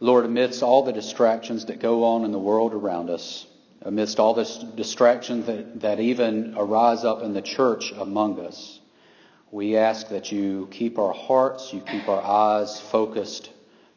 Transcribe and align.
Lord, 0.00 0.24
amidst 0.24 0.62
all 0.62 0.84
the 0.84 0.92
distractions 0.92 1.66
that 1.66 1.80
go 1.80 2.04
on 2.04 2.24
in 2.24 2.30
the 2.30 2.38
world 2.38 2.72
around 2.72 3.10
us, 3.10 3.46
amidst 3.82 4.20
all 4.20 4.34
the 4.34 4.44
distractions 4.76 5.46
that, 5.46 5.80
that 5.80 6.00
even 6.00 6.54
arise 6.56 7.04
up 7.04 7.22
in 7.22 7.32
the 7.32 7.42
church 7.42 7.92
among 7.92 8.38
us, 8.40 8.80
we 9.50 9.76
ask 9.76 10.08
that 10.10 10.30
you 10.30 10.68
keep 10.70 10.98
our 10.98 11.12
hearts, 11.12 11.72
you 11.72 11.80
keep 11.80 12.08
our 12.08 12.22
eyes 12.22 12.78
focused 12.78 13.50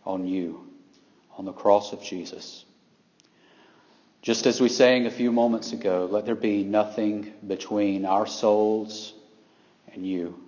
on 0.06 0.26
you, 0.26 0.68
on 1.38 1.46
the 1.46 1.54
cross 1.54 1.94
of 1.94 2.02
Jesus. 2.02 2.66
Just 4.22 4.46
as 4.46 4.62
we 4.62 4.70
sang 4.70 5.08
a 5.08 5.12
few 5.12 5.32
moments 5.32 5.72
ago, 5.74 6.08
let 6.10 6.26
there 6.26 6.36
be 6.36 6.64
nothing 6.64 7.34
between 7.46 8.06
our 8.06 8.28
souls 8.28 9.14
and 9.94 10.06
you, 10.06 10.40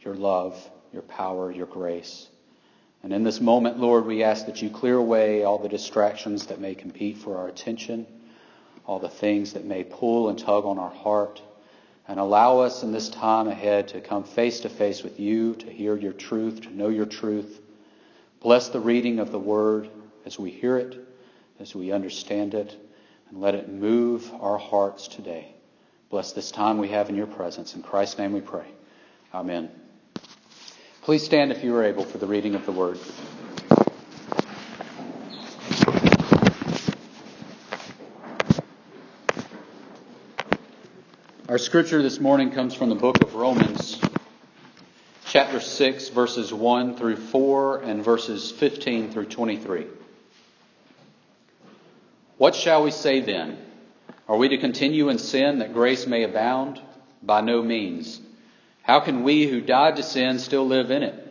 your 0.00 0.14
love, 0.14 0.70
your 0.92 1.02
power, 1.02 1.50
your 1.50 1.66
grace. 1.66 2.28
And 3.02 3.12
in 3.12 3.24
this 3.24 3.40
moment, 3.40 3.80
Lord, 3.80 4.06
we 4.06 4.22
ask 4.22 4.46
that 4.46 4.62
you 4.62 4.70
clear 4.70 4.96
away 4.96 5.42
all 5.42 5.58
the 5.58 5.68
distractions 5.68 6.46
that 6.46 6.60
may 6.60 6.74
compete 6.74 7.18
for 7.18 7.36
our 7.36 7.48
attention, 7.48 8.06
all 8.86 9.00
the 9.00 9.08
things 9.08 9.54
that 9.54 9.64
may 9.64 9.82
pull 9.82 10.28
and 10.28 10.38
tug 10.38 10.64
on 10.64 10.78
our 10.78 10.90
heart, 10.90 11.42
and 12.06 12.20
allow 12.20 12.60
us 12.60 12.82
in 12.82 12.92
this 12.92 13.08
time 13.08 13.48
ahead 13.48 13.88
to 13.88 14.00
come 14.00 14.22
face 14.22 14.60
to 14.60 14.68
face 14.68 15.02
with 15.02 15.18
you, 15.18 15.54
to 15.56 15.70
hear 15.70 15.96
your 15.96 16.12
truth, 16.12 16.60
to 16.62 16.76
know 16.76 16.88
your 16.88 17.06
truth. 17.06 17.60
Bless 18.40 18.68
the 18.68 18.80
reading 18.80 19.18
of 19.18 19.32
the 19.32 19.38
word 19.38 19.88
as 20.24 20.38
we 20.38 20.50
hear 20.50 20.76
it, 20.76 20.98
as 21.58 21.74
we 21.74 21.92
understand 21.92 22.54
it, 22.54 22.76
and 23.30 23.40
let 23.40 23.54
it 23.54 23.68
move 23.68 24.30
our 24.40 24.58
hearts 24.58 25.08
today. 25.08 25.54
Bless 26.10 26.32
this 26.32 26.50
time 26.50 26.78
we 26.78 26.88
have 26.88 27.08
in 27.08 27.16
your 27.16 27.26
presence. 27.26 27.74
In 27.74 27.82
Christ's 27.82 28.18
name 28.18 28.32
we 28.32 28.40
pray. 28.40 28.66
Amen. 29.32 29.70
Please 31.02 31.24
stand 31.24 31.50
if 31.50 31.64
you 31.64 31.74
are 31.74 31.82
able 31.82 32.04
for 32.04 32.18
the 32.18 32.28
reading 32.28 32.54
of 32.54 32.64
the 32.64 32.70
word. 32.70 32.96
Our 41.48 41.58
scripture 41.58 42.02
this 42.02 42.20
morning 42.20 42.52
comes 42.52 42.72
from 42.76 42.88
the 42.88 42.94
book 42.94 43.20
of 43.20 43.34
Romans, 43.34 44.00
chapter 45.26 45.58
6, 45.58 46.10
verses 46.10 46.54
1 46.54 46.96
through 46.96 47.16
4, 47.16 47.80
and 47.80 48.04
verses 48.04 48.52
15 48.52 49.10
through 49.10 49.26
23. 49.26 49.88
What 52.38 52.54
shall 52.54 52.84
we 52.84 52.92
say 52.92 53.18
then? 53.18 53.58
Are 54.28 54.36
we 54.36 54.50
to 54.50 54.58
continue 54.58 55.08
in 55.08 55.18
sin 55.18 55.58
that 55.58 55.74
grace 55.74 56.06
may 56.06 56.22
abound? 56.22 56.80
By 57.24 57.40
no 57.40 57.60
means. 57.60 58.20
How 58.82 59.00
can 59.00 59.22
we 59.22 59.46
who 59.46 59.60
died 59.60 59.96
to 59.96 60.02
sin 60.02 60.38
still 60.38 60.66
live 60.66 60.90
in 60.90 61.02
it? 61.02 61.28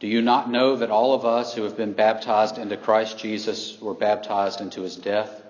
Do 0.00 0.08
you 0.08 0.22
not 0.22 0.50
know 0.50 0.76
that 0.76 0.90
all 0.90 1.14
of 1.14 1.24
us 1.24 1.54
who 1.54 1.62
have 1.62 1.76
been 1.76 1.92
baptized 1.92 2.58
into 2.58 2.76
Christ 2.76 3.18
Jesus 3.18 3.80
were 3.80 3.94
baptized 3.94 4.60
into 4.60 4.82
his 4.82 4.96
death? 4.96 5.42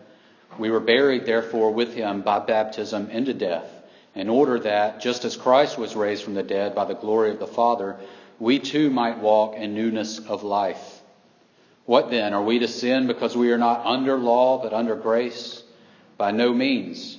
We 0.58 0.70
were 0.70 0.80
buried, 0.80 1.26
therefore, 1.26 1.72
with 1.72 1.94
him 1.94 2.22
by 2.22 2.38
baptism 2.40 3.10
into 3.10 3.34
death, 3.34 3.68
in 4.14 4.28
order 4.28 4.60
that, 4.60 5.00
just 5.00 5.24
as 5.24 5.36
Christ 5.36 5.78
was 5.78 5.96
raised 5.96 6.22
from 6.22 6.34
the 6.34 6.42
dead 6.42 6.74
by 6.74 6.84
the 6.84 6.94
glory 6.94 7.30
of 7.30 7.40
the 7.40 7.46
Father, 7.46 7.96
we 8.38 8.58
too 8.58 8.90
might 8.90 9.18
walk 9.18 9.56
in 9.56 9.74
newness 9.74 10.18
of 10.20 10.44
life. 10.44 11.00
What 11.86 12.10
then? 12.10 12.34
Are 12.34 12.42
we 12.42 12.60
to 12.60 12.68
sin 12.68 13.06
because 13.06 13.36
we 13.36 13.50
are 13.50 13.58
not 13.58 13.84
under 13.84 14.16
law 14.16 14.62
but 14.62 14.72
under 14.72 14.94
grace? 14.94 15.62
By 16.16 16.30
no 16.30 16.52
means. 16.52 17.18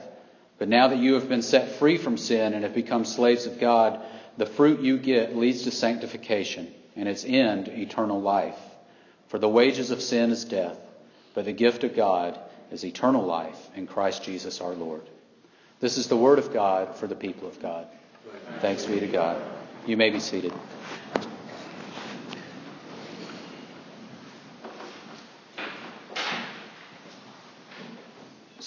But 0.61 0.69
now 0.69 0.89
that 0.89 0.99
you 0.99 1.15
have 1.15 1.27
been 1.27 1.41
set 1.41 1.79
free 1.79 1.97
from 1.97 2.17
sin 2.17 2.53
and 2.53 2.63
have 2.63 2.75
become 2.75 3.03
slaves 3.03 3.47
of 3.47 3.59
God, 3.59 3.99
the 4.37 4.45
fruit 4.45 4.81
you 4.81 4.99
get 4.99 5.35
leads 5.35 5.63
to 5.63 5.71
sanctification, 5.71 6.71
and 6.95 7.09
its 7.09 7.25
end, 7.25 7.67
eternal 7.67 8.21
life. 8.21 8.59
For 9.29 9.39
the 9.39 9.49
wages 9.49 9.89
of 9.89 10.03
sin 10.03 10.29
is 10.29 10.45
death, 10.45 10.77
but 11.33 11.45
the 11.45 11.51
gift 11.51 11.83
of 11.83 11.95
God 11.95 12.39
is 12.69 12.85
eternal 12.85 13.23
life 13.25 13.57
in 13.75 13.87
Christ 13.87 14.21
Jesus 14.23 14.61
our 14.61 14.75
Lord. 14.75 15.01
This 15.79 15.97
is 15.97 16.09
the 16.09 16.15
word 16.15 16.37
of 16.37 16.53
God 16.53 16.95
for 16.95 17.07
the 17.07 17.15
people 17.15 17.47
of 17.47 17.59
God. 17.59 17.87
Thanks 18.59 18.85
be 18.85 18.99
to 18.99 19.07
God. 19.07 19.41
You 19.87 19.97
may 19.97 20.11
be 20.11 20.19
seated. 20.19 20.53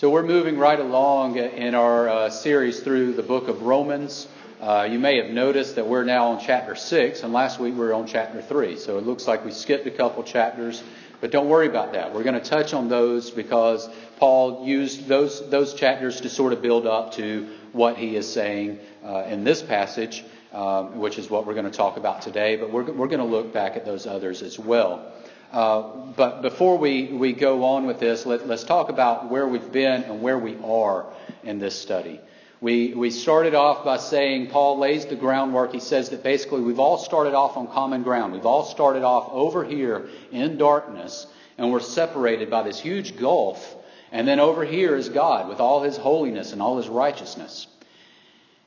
So 0.04 0.10
we're 0.10 0.22
moving 0.22 0.59
right 0.59 0.78
along 0.78 1.38
in 1.38 1.75
our 1.75 2.10
uh, 2.10 2.28
series 2.28 2.81
through 2.81 3.15
the 3.15 3.22
book 3.22 3.48
of 3.48 3.62
Romans. 3.62 4.28
Uh, 4.60 4.87
you 4.91 4.98
may 4.98 5.16
have 5.16 5.31
noticed 5.32 5.76
that 5.76 5.87
we're 5.87 6.04
now 6.04 6.32
on 6.32 6.44
chapter 6.44 6.75
6, 6.75 7.22
and 7.22 7.32
last 7.32 7.59
week 7.59 7.72
we 7.72 7.81
were 7.81 7.94
on 7.94 8.06
chapter 8.06 8.42
3. 8.42 8.76
So 8.76 8.98
it 8.98 9.06
looks 9.06 9.26
like 9.26 9.47
we 9.47 9.50
skipped 9.50 9.87
a 9.87 9.91
couple 9.91 10.22
chapters, 10.22 10.82
but 11.22 11.31
don't 11.31 11.48
worry 11.48 11.69
about 11.69 11.94
that. 11.94 12.12
We're 12.12 12.22
going 12.22 12.38
to 12.38 12.47
touch 12.47 12.75
on 12.75 12.91
those 12.91 13.31
because 13.31 13.88
Paul 14.19 14.66
used 14.66 15.09
those, 15.09 15.48
those 15.48 15.72
chapters 15.72 16.21
to 16.21 16.28
sort 16.28 16.53
of 16.53 16.60
build 16.60 16.86
up 16.86 17.15
to 17.15 17.48
what 17.72 17.97
he 17.97 18.15
is 18.15 18.31
saying 18.31 18.81
uh, 19.03 19.25
in 19.28 19.42
this 19.42 19.62
passage, 19.62 20.22
um, 20.53 20.98
which 20.98 21.19
is 21.19 21.31
what 21.31 21.47
we're 21.47 21.54
going 21.54 21.65
to 21.65 21.78
talk 21.78 21.97
about 21.97 22.21
today. 22.21 22.56
But 22.56 22.71
we're, 22.71 22.84
we're 22.92 23.09
going 23.09 23.21
to 23.21 23.25
look 23.25 23.54
back 23.54 23.75
at 23.75 23.86
those 23.86 24.06
others 24.06 24.42
as 24.42 24.59
well. 24.59 25.15
Uh, 25.54 25.82
but 26.16 26.42
before 26.42 26.76
we, 26.78 27.04
we 27.04 27.32
go 27.32 27.62
on 27.62 27.87
with 27.87 28.00
this, 28.00 28.26
let, 28.26 28.41
us 28.41 28.65
talk 28.65 28.88
about 28.88 29.31
where 29.31 29.47
we've 29.47 29.70
been 29.70 30.03
and 30.03 30.20
where 30.20 30.37
we 30.37 30.56
are 30.65 31.06
in 31.44 31.60
this 31.60 31.81
study. 31.81 32.20
We, 32.60 32.92
we 32.92 33.10
started 33.12 33.54
off 33.54 33.84
by 33.84 33.98
saying 33.98 34.48
Paul 34.48 34.81
lays 34.81 35.06
the 35.06 35.15
groundwork. 35.15 35.72
He 35.72 35.78
says 35.78 36.10
that 36.10 36.25
basically 36.25 36.60
we've 36.62 36.81
all 36.81 36.98
started 36.98 37.34
off 37.34 37.56
on 37.56 37.69
common 37.69 38.03
ground. 38.03 38.32
We've 38.32 38.44
all 38.44 38.65
started 38.65 39.04
off 39.04 39.28
over 39.31 39.62
here 39.62 40.09
in 40.32 40.59
darkness, 40.59 41.25
and 41.56 41.71
we're 41.71 41.78
separated 41.78 42.50
by 42.50 42.65
this 42.65 42.81
huge 42.81 43.16
gulf. 43.16 43.76
And 44.10 44.26
then 44.26 44.41
over 44.41 44.65
here 44.65 44.97
is 44.97 45.09
God 45.09 45.48
with 45.48 45.60
all 45.60 45.84
his 45.84 45.97
holiness 45.97 46.53
and 46.53 46.60
all 46.60 46.78
his 46.78 46.88
righteousness. 46.88 47.69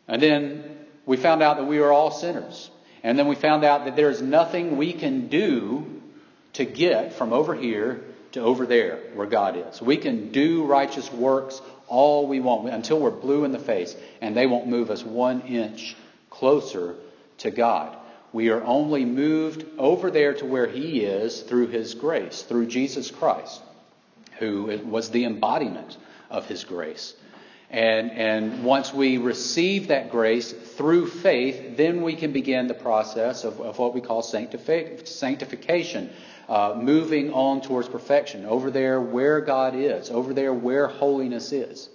And 0.07 0.21
then 0.21 0.63
we 1.05 1.17
found 1.17 1.43
out 1.43 1.57
that 1.57 1.65
we 1.65 1.79
are 1.79 1.91
all 1.91 2.11
sinners. 2.11 2.71
And 3.03 3.19
then 3.19 3.27
we 3.27 3.35
found 3.35 3.65
out 3.65 3.83
that 3.83 3.97
there 3.97 4.09
is 4.09 4.21
nothing 4.21 4.77
we 4.77 4.93
can 4.93 5.27
do 5.27 5.96
to 6.57 6.65
get 6.65 7.13
from 7.13 7.33
over 7.33 7.55
here 7.55 8.01
to 8.31 8.41
over 8.41 8.65
there 8.65 8.97
where 9.13 9.27
God 9.27 9.55
is. 9.55 9.81
We 9.81 9.97
can 9.97 10.31
do 10.31 10.65
righteous 10.65 11.11
works 11.11 11.61
all 11.87 12.27
we 12.27 12.39
want 12.39 12.69
until 12.69 12.99
we're 12.99 13.11
blue 13.11 13.45
in 13.45 13.51
the 13.51 13.59
face, 13.59 13.95
and 14.21 14.35
they 14.35 14.47
won't 14.47 14.67
move 14.67 14.89
us 14.91 15.03
one 15.03 15.41
inch 15.41 15.95
closer 16.29 16.95
to 17.39 17.51
God. 17.51 17.95
We 18.33 18.49
are 18.49 18.63
only 18.63 19.05
moved 19.05 19.65
over 19.77 20.11
there 20.11 20.33
to 20.33 20.45
where 20.45 20.67
He 20.67 20.99
is 21.01 21.41
through 21.41 21.67
His 21.67 21.93
grace, 21.93 22.41
through 22.41 22.67
Jesus 22.67 23.09
Christ, 23.09 23.61
who 24.39 24.81
was 24.85 25.09
the 25.09 25.25
embodiment 25.25 25.95
of 26.29 26.45
His 26.47 26.63
grace. 26.63 27.13
And, 27.69 28.11
and 28.11 28.63
once 28.63 28.93
we 28.93 29.17
receive 29.17 29.89
that 29.89 30.09
grace 30.09 30.51
through 30.51 31.07
faith, 31.07 31.75
then 31.75 32.01
we 32.01 32.15
can 32.15 32.31
begin 32.31 32.67
the 32.67 32.73
process 32.73 33.43
of, 33.43 33.59
of 33.59 33.77
what 33.77 33.93
we 33.93 33.99
call 33.99 34.21
sanctification, 34.21 36.09
uh, 36.47 36.75
moving 36.77 37.33
on 37.33 37.61
towards 37.61 37.89
perfection, 37.89 38.45
over 38.45 38.71
there 38.71 39.01
where 39.01 39.41
God 39.41 39.75
is, 39.75 40.09
over 40.09 40.33
there 40.33 40.53
where 40.53 40.87
holiness 40.87 41.51
is. 41.51 41.89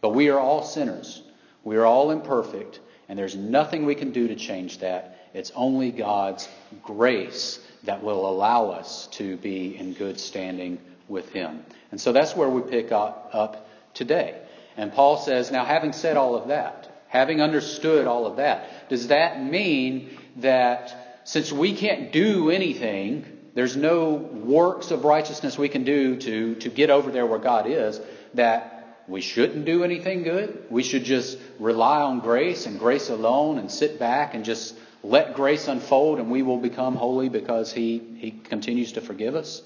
But 0.00 0.10
we 0.10 0.28
are 0.28 0.38
all 0.38 0.64
sinners. 0.64 1.22
We 1.64 1.76
are 1.76 1.86
all 1.86 2.10
imperfect, 2.10 2.80
and 3.08 3.18
there's 3.18 3.34
nothing 3.36 3.86
we 3.86 3.94
can 3.94 4.12
do 4.12 4.28
to 4.28 4.36
change 4.36 4.78
that. 4.78 5.28
It's 5.34 5.52
only 5.54 5.90
God's 5.90 6.48
grace 6.82 7.60
that 7.84 8.02
will 8.02 8.28
allow 8.28 8.70
us 8.70 9.08
to 9.12 9.36
be 9.36 9.76
in 9.76 9.94
good 9.94 10.20
standing 10.20 10.78
with 11.08 11.30
Him. 11.30 11.64
And 11.90 12.00
so 12.00 12.12
that's 12.12 12.36
where 12.36 12.48
we 12.48 12.62
pick 12.62 12.92
up, 12.92 13.30
up 13.32 13.68
today. 13.94 14.40
And 14.76 14.92
Paul 14.92 15.18
says, 15.18 15.50
now 15.50 15.64
having 15.64 15.92
said 15.92 16.16
all 16.16 16.36
of 16.36 16.48
that, 16.48 17.04
having 17.08 17.40
understood 17.40 18.06
all 18.06 18.26
of 18.26 18.36
that, 18.36 18.88
does 18.88 19.08
that 19.08 19.42
mean 19.42 20.18
that 20.36 21.20
since 21.24 21.50
we 21.50 21.74
can't 21.74 22.12
do 22.12 22.50
anything, 22.50 23.24
there's 23.54 23.76
no 23.76 24.14
works 24.14 24.90
of 24.90 25.04
righteousness 25.04 25.58
we 25.58 25.68
can 25.68 25.84
do 25.84 26.16
to, 26.16 26.54
to 26.56 26.68
get 26.68 26.90
over 26.90 27.10
there 27.10 27.26
where 27.26 27.38
God 27.38 27.66
is, 27.66 28.00
that 28.34 29.04
we 29.08 29.20
shouldn't 29.20 29.64
do 29.64 29.84
anything 29.84 30.22
good? 30.22 30.66
We 30.70 30.82
should 30.82 31.04
just 31.04 31.38
rely 31.58 32.02
on 32.02 32.20
grace 32.20 32.66
and 32.66 32.78
grace 32.78 33.08
alone 33.08 33.58
and 33.58 33.70
sit 33.70 33.98
back 33.98 34.34
and 34.34 34.44
just 34.44 34.74
let 35.02 35.34
grace 35.34 35.68
unfold 35.68 36.18
and 36.18 36.30
we 36.30 36.42
will 36.42 36.58
become 36.58 36.94
holy 36.94 37.28
because 37.28 37.72
He, 37.72 37.98
he 38.18 38.30
continues 38.30 38.92
to 38.92 39.00
forgive 39.00 39.34
us? 39.34 39.62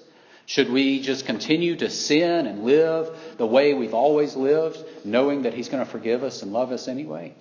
Should 0.47 0.71
we 0.71 1.01
just 1.01 1.27
continue 1.27 1.77
to 1.77 1.89
sin 1.89 2.47
and 2.47 2.65
live 2.65 3.17
the 3.39 3.47
way 3.47 3.75
we've 3.75 3.95
always 3.95 4.37
lived, 4.37 4.79
knowing 5.05 5.43
that 5.43 5.55
He's 5.55 5.69
going 5.69 5.85
to 5.85 5.91
forgive 5.91 6.23
us 6.23 6.43
and 6.43 6.53
love 6.53 6.73
us 6.73 6.89
anyway? 6.89 7.35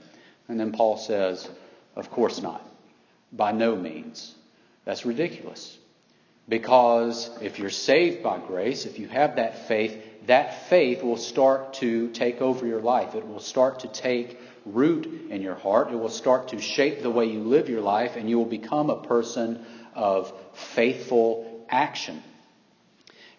And 0.48 0.60
then 0.60 0.72
Paul 0.72 0.98
says, 0.98 1.48
Of 1.96 2.10
course 2.12 2.42
not. 2.42 2.62
By 3.32 3.52
no 3.52 3.76
means. 3.76 4.36
That's 4.86 5.06
ridiculous. 5.06 5.78
Because 6.52 7.30
if 7.42 7.60
you're 7.60 7.70
saved 7.70 8.22
by 8.22 8.38
grace, 8.38 8.86
if 8.86 9.00
you 9.00 9.08
have 9.08 9.38
that 9.38 9.70
faith, 9.70 9.98
that 10.28 10.68
faith 10.68 11.02
will 11.02 11.16
start 11.16 11.76
to 11.76 12.10
take 12.10 12.42
over 12.42 12.68
your 12.68 12.82
life. 12.82 13.16
It 13.16 13.26
will 13.26 13.40
start 13.40 13.80
to 13.80 13.88
take 13.88 14.38
root 14.66 15.30
in 15.30 15.42
your 15.42 15.56
heart. 15.56 15.94
It 15.94 15.96
will 15.96 16.10
start 16.10 16.50
to 16.50 16.60
shape 16.60 17.04
the 17.04 17.10
way 17.10 17.28
you 17.28 17.40
live 17.40 17.70
your 17.70 17.80
life, 17.80 18.18
and 18.18 18.30
you 18.30 18.38
will 18.38 18.44
become 18.60 18.90
a 18.90 19.02
person 19.02 19.66
of 19.96 20.34
faithful 20.76 21.66
action. 21.70 22.22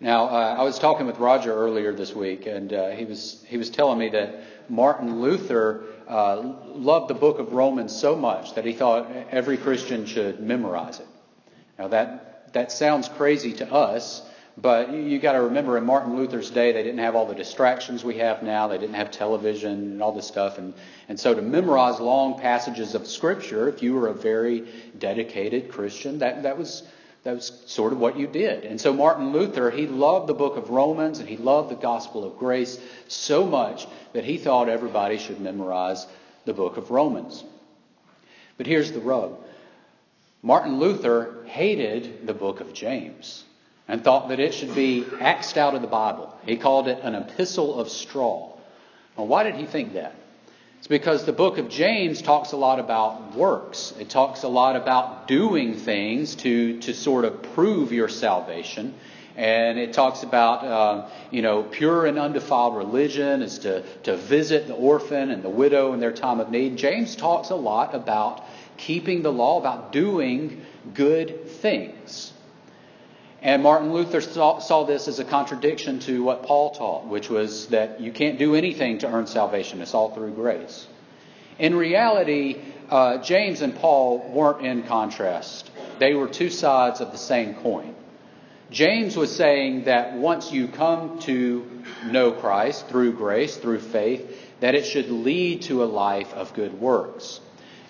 Now, 0.01 0.25
uh, 0.29 0.57
I 0.59 0.63
was 0.63 0.79
talking 0.79 1.07
with 1.07 1.19
Roger 1.19 1.53
earlier 1.53 1.93
this 1.93 2.15
week, 2.15 2.47
and 2.47 2.73
uh, 2.73 2.91
he 2.93 3.05
was 3.05 3.45
he 3.47 3.59
was 3.59 3.69
telling 3.69 3.99
me 3.99 4.09
that 4.09 4.71
Martin 4.71 5.21
Luther 5.21 5.85
uh, 6.09 6.41
loved 6.41 7.09
the 7.11 7.15
book 7.15 7.41
of 7.41 7.53
Romans 7.53 7.95
so 7.95 8.17
much 8.17 8.55
that 8.55 8.65
he 8.65 8.73
thought 8.73 9.13
every 9.31 9.59
Christian 9.59 10.07
should 10.07 10.41
memorize 10.41 10.99
it. 10.99 11.09
Now 11.79 11.89
that 11.89 12.32
that 12.53 12.73
sounds 12.73 13.09
crazy 13.09 13.53
to 13.55 13.73
us, 13.73 14.23
but 14.57 14.93
you, 14.93 15.19
got 15.19 15.33
to 15.33 15.43
remember 15.43 15.79
in 15.79 15.85
Martin 15.85 16.17
Luther's 16.17 16.51
day 16.51 16.73
they 16.73 16.83
didn't 16.83 16.99
have 16.99 17.17
all 17.17 17.27
the 17.27 17.35
distractions 17.35 18.05
we 18.05 18.19
have 18.19 18.43
now. 18.43 18.69
They 18.69 18.79
didn't 18.79 18.97
have 18.97 19.11
television 19.11 19.73
and 19.73 20.03
all 20.03 20.13
this 20.13 20.27
stuff, 20.27 20.59
and 20.59 20.75
and 21.09 21.19
so 21.19 21.35
to 21.35 21.41
memorize 21.41 22.01
long 22.01 22.39
passages 22.39 22.95
of 22.95 23.07
Scripture, 23.07 23.69
if 23.69 23.83
you 23.83 23.95
were 23.95 24.09
a 24.09 24.15
very 24.15 24.69
dedicated 24.99 25.71
Christian, 25.71 26.19
that 26.19 26.43
that 26.43 26.59
was 26.59 26.83
that 27.25 27.35
was 27.35 27.63
sort 27.67 27.93
of 27.93 27.99
what 27.99 28.19
you 28.19 28.27
did. 28.27 28.65
And 28.65 28.81
so 28.81 28.93
Martin 28.93 29.33
Luther, 29.33 29.71
he 29.71 29.87
loved 29.87 30.27
the 30.27 30.35
book 30.35 30.57
of 30.57 30.71
Romans 30.71 31.21
and 31.21 31.29
he 31.29 31.37
loved 31.37 31.71
the 31.71 31.77
gospel 31.77 32.25
of 32.25 32.37
grace 32.37 32.81
so 33.07 33.47
much 33.47 33.87
that 34.13 34.25
he 34.25 34.39
thought 34.39 34.69
everybody 34.69 35.19
should 35.19 35.41
memorize 35.41 36.07
the 36.45 36.53
book 36.53 36.77
of 36.77 36.91
Romans. 36.91 37.45
But 38.59 38.67
here's 38.67 38.93
the 38.93 39.01
rub 39.01 39.39
Martin 40.43 40.81
Luther 40.81 41.37
hated 41.45 42.27
the 42.27 42.35
book 42.35 42.61
of 42.61 42.73
James 42.73 43.45
and 43.87 44.03
thought 44.03 44.29
that 44.29 44.41
it 44.41 44.53
should 44.53 44.75
be 44.75 45.07
axed 45.21 45.57
out 45.57 45.77
of 45.77 45.83
the 45.83 45.89
Bible. 45.89 46.37
He 46.45 46.57
called 46.57 46.89
it 46.89 46.99
an 47.03 47.15
epistle 47.15 47.79
of 47.79 47.89
straw. 47.89 48.53
Now, 49.17 49.25
why 49.25 49.45
did 49.45 49.55
he 49.55 49.67
think 49.67 49.93
that? 49.93 50.17
It's 50.79 50.89
because 50.89 51.25
the 51.25 51.33
book 51.33 51.59
of 51.59 51.69
James 51.69 52.23
talks 52.23 52.51
a 52.51 52.57
lot 52.57 52.81
about 52.81 53.37
works. 53.37 53.95
It 54.01 54.11
talks 54.11 54.43
a 54.43 54.49
lot 54.49 54.75
about 54.75 55.29
doing 55.29 55.75
things 55.77 56.35
to, 56.37 56.81
to 56.81 56.93
sort 56.93 57.25
of 57.25 57.41
prove 57.55 57.93
your 57.93 58.09
salvation. 58.09 58.95
And 59.37 59.79
it 59.79 59.93
talks 59.93 60.25
about, 60.25 60.65
uh, 60.65 61.09
you 61.31 61.41
know, 61.41 61.63
pure 61.63 62.05
and 62.05 62.19
undefiled 62.19 62.77
religion 62.77 63.43
is 63.43 63.61
to, 63.61 63.83
to 64.03 64.17
visit 64.17 64.67
the 64.67 64.75
orphan 64.75 65.31
and 65.31 65.43
the 65.43 65.49
widow 65.49 65.93
in 65.93 66.01
their 66.01 66.13
time 66.13 66.41
of 66.41 66.51
need. 66.51 66.77
James 66.77 67.15
talks 67.15 67.51
a 67.51 67.55
lot 67.55 67.95
about 67.95 68.45
keeping 68.87 69.23
the 69.23 69.33
law, 69.33 69.59
about 69.59 69.93
doing 69.93 70.63
good 70.95 71.49
things. 71.49 72.33
And 73.41 73.63
Martin 73.63 73.93
Luther 73.93 74.21
saw, 74.21 74.61
saw, 74.61 74.85
this 74.85 75.09
as 75.09 75.19
a 75.19 75.25
contradiction 75.25 75.99
to 76.01 76.23
what 76.23 76.45
Paul 76.45 76.71
taught, 76.71 77.07
which 77.07 77.29
was 77.29 77.67
that 77.69 78.01
you 78.01 78.13
can't 78.13 78.39
do 78.39 78.55
anything 78.55 78.99
to 78.99 79.13
earn 79.13 79.27
salvation. 79.27 79.81
It's 79.81 79.95
all 79.95 80.15
through 80.15 80.35
grace. 80.35 80.87
In 81.59 81.75
reality, 81.75 82.61
uh, 82.89 83.19
James 83.19 83.63
and 83.63 83.75
Paul 83.75 84.31
weren't 84.33 84.65
in 84.65 84.85
contrast, 84.85 85.71
they 85.99 86.15
were 86.15 86.29
two 86.29 86.51
sides 86.51 87.01
of 87.01 87.13
the 87.13 87.19
same 87.19 87.55
coin. 87.55 87.95
James 88.71 89.17
was 89.17 89.35
saying 89.35 89.85
that 89.85 90.15
once 90.15 90.51
you 90.51 90.67
come 90.67 91.19
to 91.21 91.83
know 92.07 92.33
Christ 92.33 92.89
through 92.89 93.13
grace, 93.15 93.57
through 93.57 93.81
faith, 93.81 94.23
that 94.61 94.75
it 94.75 94.87
should 94.87 95.11
lead 95.11 95.63
to 95.63 95.83
a 95.83 95.85
life 95.85 96.33
of 96.33 96.55
good 96.55 96.81
works. 96.81 97.41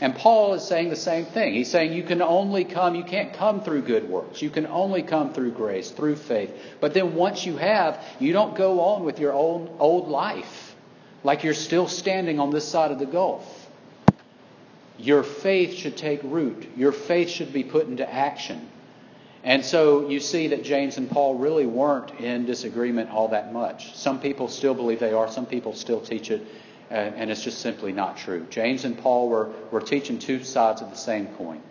And 0.03 0.17
Paul 0.17 0.55
is 0.55 0.65
saying 0.65 0.91
the 0.91 0.97
same 0.97 1.27
thing. 1.27 1.55
He's 1.55 1.71
saying 1.71 1.93
you 1.93 2.03
can 2.03 2.23
only 2.23 2.65
come, 2.65 2.97
you 2.97 3.05
can't 3.05 3.33
come 3.35 3.61
through 3.61 3.83
good 3.83 4.11
works. 4.11 4.43
You 4.43 4.51
can 4.51 4.67
only 4.67 5.05
come 5.05 5.33
through 5.33 5.53
grace, 5.53 5.93
through 5.93 6.17
faith. 6.17 6.51
But 6.81 6.93
then 6.93 7.15
once 7.15 7.47
you 7.47 7.57
have, 7.57 8.05
you 8.19 8.33
don't 8.33 8.57
go 8.57 8.81
on 8.81 9.05
with 9.05 9.21
your 9.21 9.33
old, 9.33 9.77
old 9.79 10.09
life 10.09 10.75
like 11.23 11.45
you're 11.45 11.55
still 11.55 11.87
standing 11.87 12.41
on 12.41 12.51
this 12.51 12.67
side 12.67 12.91
of 12.91 12.99
the 12.99 13.07
gulf. 13.07 13.47
Your 14.99 15.23
faith 15.23 15.75
should 15.75 15.97
take 15.97 16.21
root. 16.25 16.67
Your 16.77 16.91
faith 16.91 17.29
should 17.29 17.53
be 17.53 17.63
put 17.63 17.87
into 17.87 18.13
action. 18.13 18.69
And 19.45 19.65
so 19.65 20.09
you 20.09 20.19
see 20.19 20.49
that 20.49 20.65
James 20.65 20.99
and 20.99 21.09
Paul 21.09 21.37
really 21.37 21.67
weren't 21.67 22.11
in 22.19 22.45
disagreement 22.45 23.11
all 23.11 23.29
that 23.29 23.53
much. 23.53 23.95
Some 23.95 24.19
people 24.21 24.49
still 24.49 24.75
believe 24.75 24.99
they 24.99 25.13
are, 25.13 25.31
some 25.31 25.47
people 25.47 25.75
still 25.75 26.01
teach 26.01 26.33
it 26.33 26.45
and, 26.93 27.15
and 27.15 27.31
it's 27.31 27.43
just 27.43 27.61
simply 27.61 27.93
not 27.93 28.19
true. 28.19 28.47
James 28.50 28.85
and 28.85 28.97
Paul 28.99 29.29
were, 29.29 29.50
were 29.71 29.81
teaching 29.81 30.19
two 30.19 30.44
sides 30.44 30.83
of 30.83 30.91
the 30.91 30.97
same 30.97 31.27
coin. 31.39 31.62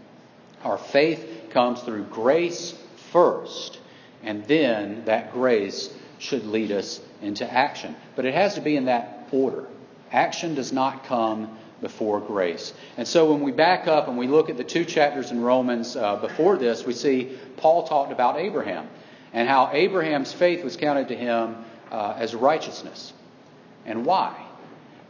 Our 0.64 0.78
faith 0.78 1.50
comes 1.52 1.82
through 1.82 2.06
grace 2.06 2.74
first, 3.12 3.80
and 4.24 4.46
then 4.46 5.06
that 5.06 5.32
grace 5.32 5.94
should 6.18 6.46
lead 6.46 6.72
us 6.72 7.00
into 7.22 7.52
action. 7.52 7.96
But 8.16 8.26
it 8.26 8.34
has 8.34 8.56
to 8.56 8.62
be 8.62 8.76
in 8.76 8.86
that 8.86 9.28
order. 9.32 9.68
Action 10.12 10.56
does 10.56 10.72
not 10.72 11.06
come 11.06 11.58
before 11.82 12.20
grace. 12.20 12.74
And 12.98 13.08
so 13.08 13.32
when 13.32 13.42
we 13.42 13.52
back 13.52 13.88
up 13.88 14.08
and 14.08 14.18
we 14.18 14.28
look 14.28 14.50
at 14.50 14.58
the 14.58 14.64
two 14.64 14.86
chapters 14.86 15.32
in 15.32 15.42
Romans 15.42 15.96
uh, 15.96 16.18
before 16.18 16.58
this, 16.58 16.86
we 16.86 16.94
see 16.94 17.38
Paul 17.58 17.88
talked 17.88 18.12
about 18.12 18.38
Abraham 18.38 18.88
and 19.34 19.48
how 19.48 19.70
Abraham's 19.72 20.34
faith 20.34 20.64
was 20.64 20.78
counted 20.78 21.08
to 21.08 21.16
him 21.16 21.58
uh, 21.92 22.16
as 22.18 22.36
righteousness. 22.36 23.14
And 23.86 24.06
why? 24.06 24.48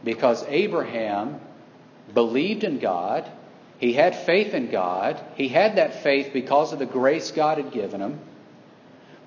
Because 0.04 0.44
Abraham 0.48 1.40
believed 2.12 2.64
in 2.64 2.78
God. 2.78 3.30
He 3.78 3.92
had 3.92 4.14
faith 4.14 4.54
in 4.54 4.70
God. 4.70 5.20
He 5.34 5.48
had 5.48 5.76
that 5.76 6.02
faith 6.02 6.32
because 6.32 6.72
of 6.72 6.78
the 6.78 6.86
grace 6.86 7.30
God 7.30 7.58
had 7.58 7.72
given 7.72 8.00
him. 8.00 8.20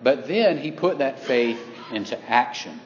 But 0.02 0.28
then 0.28 0.58
he 0.58 0.72
put 0.72 1.00
that 1.00 1.20
faith 1.20 1.60
into 1.92 2.18
action. 2.30 2.80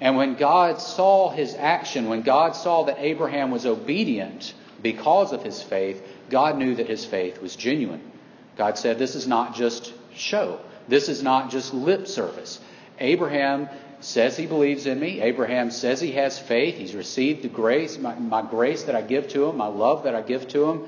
And 0.00 0.16
when 0.16 0.34
God 0.36 0.80
saw 0.80 1.30
his 1.30 1.54
action, 1.54 2.08
when 2.08 2.22
God 2.22 2.54
saw 2.54 2.84
that 2.84 2.98
Abraham 3.00 3.50
was 3.50 3.66
obedient 3.66 4.54
because 4.80 5.32
of 5.32 5.42
his 5.42 5.60
faith, 5.60 6.02
God 6.30 6.56
knew 6.56 6.76
that 6.76 6.88
his 6.88 7.04
faith 7.04 7.40
was 7.42 7.56
genuine. 7.56 8.12
God 8.56 8.78
said, 8.78 8.98
This 8.98 9.14
is 9.14 9.26
not 9.26 9.54
just 9.54 9.92
show. 10.14 10.60
This 10.86 11.08
is 11.08 11.22
not 11.22 11.50
just 11.50 11.74
lip 11.74 12.06
service. 12.06 12.60
Abraham 13.00 13.68
says 14.00 14.36
he 14.36 14.46
believes 14.46 14.86
in 14.86 15.00
me. 15.00 15.20
Abraham 15.20 15.70
says 15.70 16.00
he 16.00 16.12
has 16.12 16.38
faith. 16.38 16.76
He's 16.76 16.94
received 16.94 17.42
the 17.42 17.48
grace, 17.48 17.98
my, 17.98 18.14
my, 18.14 18.42
grace 18.42 18.84
that 18.84 18.94
I 18.94 19.02
give 19.02 19.28
to 19.28 19.46
him, 19.46 19.56
my 19.56 19.66
love 19.66 20.04
that 20.04 20.14
I 20.14 20.22
give 20.22 20.48
to 20.48 20.70
him. 20.70 20.86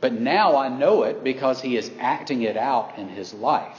But 0.00 0.12
now 0.12 0.56
I 0.56 0.68
know 0.68 1.04
it 1.04 1.22
because 1.24 1.60
he 1.60 1.76
is 1.76 1.90
acting 1.98 2.42
it 2.42 2.56
out 2.56 2.98
in 2.98 3.08
his 3.08 3.32
life. 3.34 3.78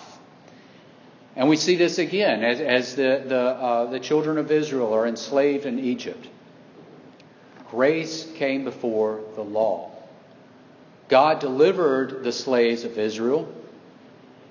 And 1.36 1.48
we 1.48 1.56
see 1.56 1.76
this 1.76 2.00
again 2.00 2.44
as, 2.44 2.60
as 2.60 2.96
the, 2.96 3.24
the, 3.26 3.40
uh, 3.40 3.86
the 3.86 4.00
children 4.00 4.38
of 4.38 4.52
Israel 4.52 4.94
are 4.94 5.08
enslaved 5.08 5.66
in 5.66 5.80
Egypt. 5.80 6.28
Grace 7.70 8.28
came 8.36 8.64
before 8.64 9.22
the 9.36 9.44
law. 9.44 9.92
God 11.08 11.40
delivered 11.40 12.24
the 12.24 12.32
slaves 12.32 12.84
of 12.84 12.98
Israel. 12.98 13.52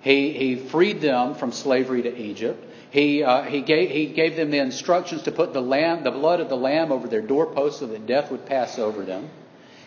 He, 0.01 0.33
he 0.33 0.57
freed 0.57 1.01
them 1.01 1.35
from 1.35 1.53
slavery 1.53 2.03
to 2.03 2.17
Egypt. 2.17 2.65
He, 2.91 3.23
uh, 3.23 3.43
he, 3.43 3.61
gave, 3.61 3.91
he 3.91 4.07
gave 4.07 4.37
them 4.37 4.51
the 4.51 4.59
instructions 4.59 5.23
to 5.23 5.33
put 5.33 5.53
the 5.53 5.61
lamb, 5.61 6.05
the 6.05 6.11
blood 6.11 6.41
of 6.41 6.49
the 6.49 6.57
lamb 6.57 6.91
over 6.91 7.07
their 7.07 7.21
doorposts 7.21 7.81
so 7.81 7.87
that 7.87 8.07
death 8.07 8.31
would 8.31 8.47
pass 8.47 8.79
over 8.79 9.05
them. 9.05 9.29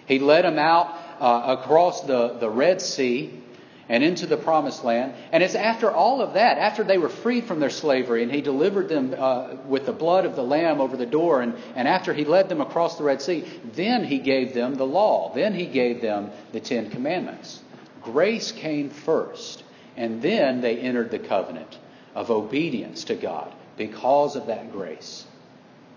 He 0.06 0.20
led 0.20 0.46
them 0.46 0.60
out 0.60 0.96
uh, 1.20 1.58
across 1.60 2.02
the, 2.02 2.38
the 2.40 2.50
Red 2.50 2.82
Sea 2.82 3.42
and 3.90 4.04
into 4.04 4.28
the 4.28 4.38
promised 4.38 4.84
land. 4.84 5.14
And 5.32 5.42
it's 5.42 5.56
after 5.56 5.92
all 5.92 6.22
of 6.22 6.36
that, 6.36 6.58
after 6.60 6.84
they 6.84 6.98
were 6.98 7.10
freed 7.10 7.46
from 7.46 7.60
their 7.60 7.70
slavery, 7.72 8.24
and 8.24 8.32
he 8.32 8.42
delivered 8.42 8.88
them 8.88 9.16
uh, 9.18 9.56
with 9.66 9.86
the 9.86 9.94
blood 9.94 10.26
of 10.26 10.36
the 10.36 10.44
lamb 10.44 10.80
over 10.80 10.96
the 10.96 11.06
door, 11.06 11.42
and, 11.42 11.56
and 11.76 11.88
after 11.88 12.14
he 12.14 12.24
led 12.24 12.50
them 12.50 12.62
across 12.62 12.98
the 12.98 13.04
Red 13.04 13.22
Sea, 13.22 13.44
then 13.74 14.04
he 14.04 14.20
gave 14.20 14.54
them 14.54 14.76
the 14.76 14.86
law. 14.86 15.34
Then 15.34 15.54
he 15.54 15.66
gave 15.66 16.02
them 16.02 16.32
the 16.52 16.60
Ten 16.60 16.90
Commandments. 16.90 17.62
Grace 18.02 18.52
came 18.52 18.90
first, 18.90 19.64
and 19.98 20.22
then 20.22 20.62
they 20.62 20.78
entered 20.78 21.12
the 21.12 21.20
covenant 21.20 21.78
of 22.16 22.32
obedience 22.32 23.06
to 23.06 23.16
God 23.16 23.54
because 23.78 24.36
of 24.36 24.48
that 24.48 24.72
grace. 24.72 25.26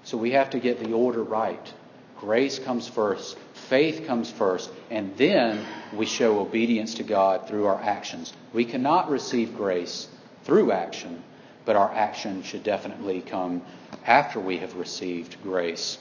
So 0.04 0.16
we 0.16 0.32
have 0.32 0.50
to 0.50 0.60
get 0.60 0.80
the 0.80 0.92
order 0.92 1.22
right. 1.22 1.72
Grace 2.18 2.58
comes 2.58 2.88
first, 2.88 3.36
faith 3.68 4.06
comes 4.06 4.30
first, 4.30 4.70
and 4.90 5.16
then 5.16 5.64
we 5.94 6.06
show 6.06 6.38
obedience 6.38 6.94
to 6.94 7.02
God 7.02 7.48
through 7.48 7.66
our 7.66 7.80
actions. 7.82 8.32
We 8.52 8.64
cannot 8.64 9.10
receive 9.10 9.56
grace 9.56 10.08
through 10.44 10.72
action, 10.72 11.22
but 11.64 11.76
our 11.76 11.92
action 11.92 12.42
should 12.42 12.62
definitely 12.62 13.20
come 13.20 13.62
after 14.06 14.40
we 14.40 14.58
have 14.58 14.74
received 14.76 15.42
grace. 15.42 15.98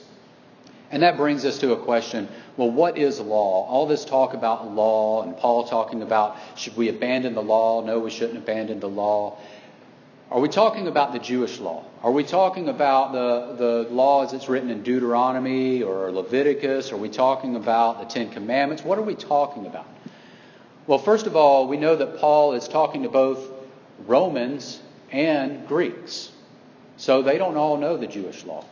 And 0.90 1.02
that 1.02 1.16
brings 1.16 1.44
us 1.44 1.58
to 1.58 1.72
a 1.72 1.82
question 1.82 2.28
well, 2.56 2.70
what 2.70 2.96
is 2.96 3.18
law? 3.18 3.66
All 3.66 3.86
this 3.86 4.04
talk 4.04 4.32
about 4.32 4.70
law 4.70 5.24
and 5.24 5.36
Paul 5.36 5.66
talking 5.66 6.02
about 6.02 6.36
should 6.56 6.76
we 6.76 6.88
abandon 6.88 7.34
the 7.34 7.42
law? 7.42 7.84
No, 7.84 7.98
we 7.98 8.10
shouldn't 8.10 8.38
abandon 8.38 8.78
the 8.80 8.88
law. 8.88 9.38
Are 10.30 10.40
we 10.40 10.48
talking 10.48 10.88
about 10.88 11.12
the 11.12 11.18
Jewish 11.18 11.60
law? 11.60 11.84
Are 12.02 12.10
we 12.10 12.24
talking 12.24 12.68
about 12.68 13.12
the, 13.12 13.56
the 13.56 13.90
law 13.90 14.24
as 14.24 14.32
it's 14.32 14.48
written 14.48 14.70
in 14.70 14.82
Deuteronomy 14.82 15.82
or 15.82 16.10
Leviticus? 16.10 16.92
Are 16.92 16.96
we 16.96 17.10
talking 17.10 17.56
about 17.56 18.00
the 18.00 18.06
Ten 18.06 18.30
Commandments? 18.30 18.82
What 18.82 18.98
are 18.98 19.02
we 19.02 19.14
talking 19.14 19.66
about? 19.66 19.86
Well, 20.86 20.98
first 20.98 21.26
of 21.26 21.36
all, 21.36 21.68
we 21.68 21.76
know 21.76 21.94
that 21.96 22.18
Paul 22.18 22.54
is 22.54 22.66
talking 22.68 23.02
to 23.02 23.10
both 23.10 23.50
Romans 24.06 24.80
and 25.12 25.68
Greeks. 25.68 26.32
So 26.96 27.22
they 27.22 27.36
don't 27.36 27.56
all 27.56 27.76
know 27.76 27.96
the 27.96 28.06
Jewish 28.06 28.44
law. 28.44 28.64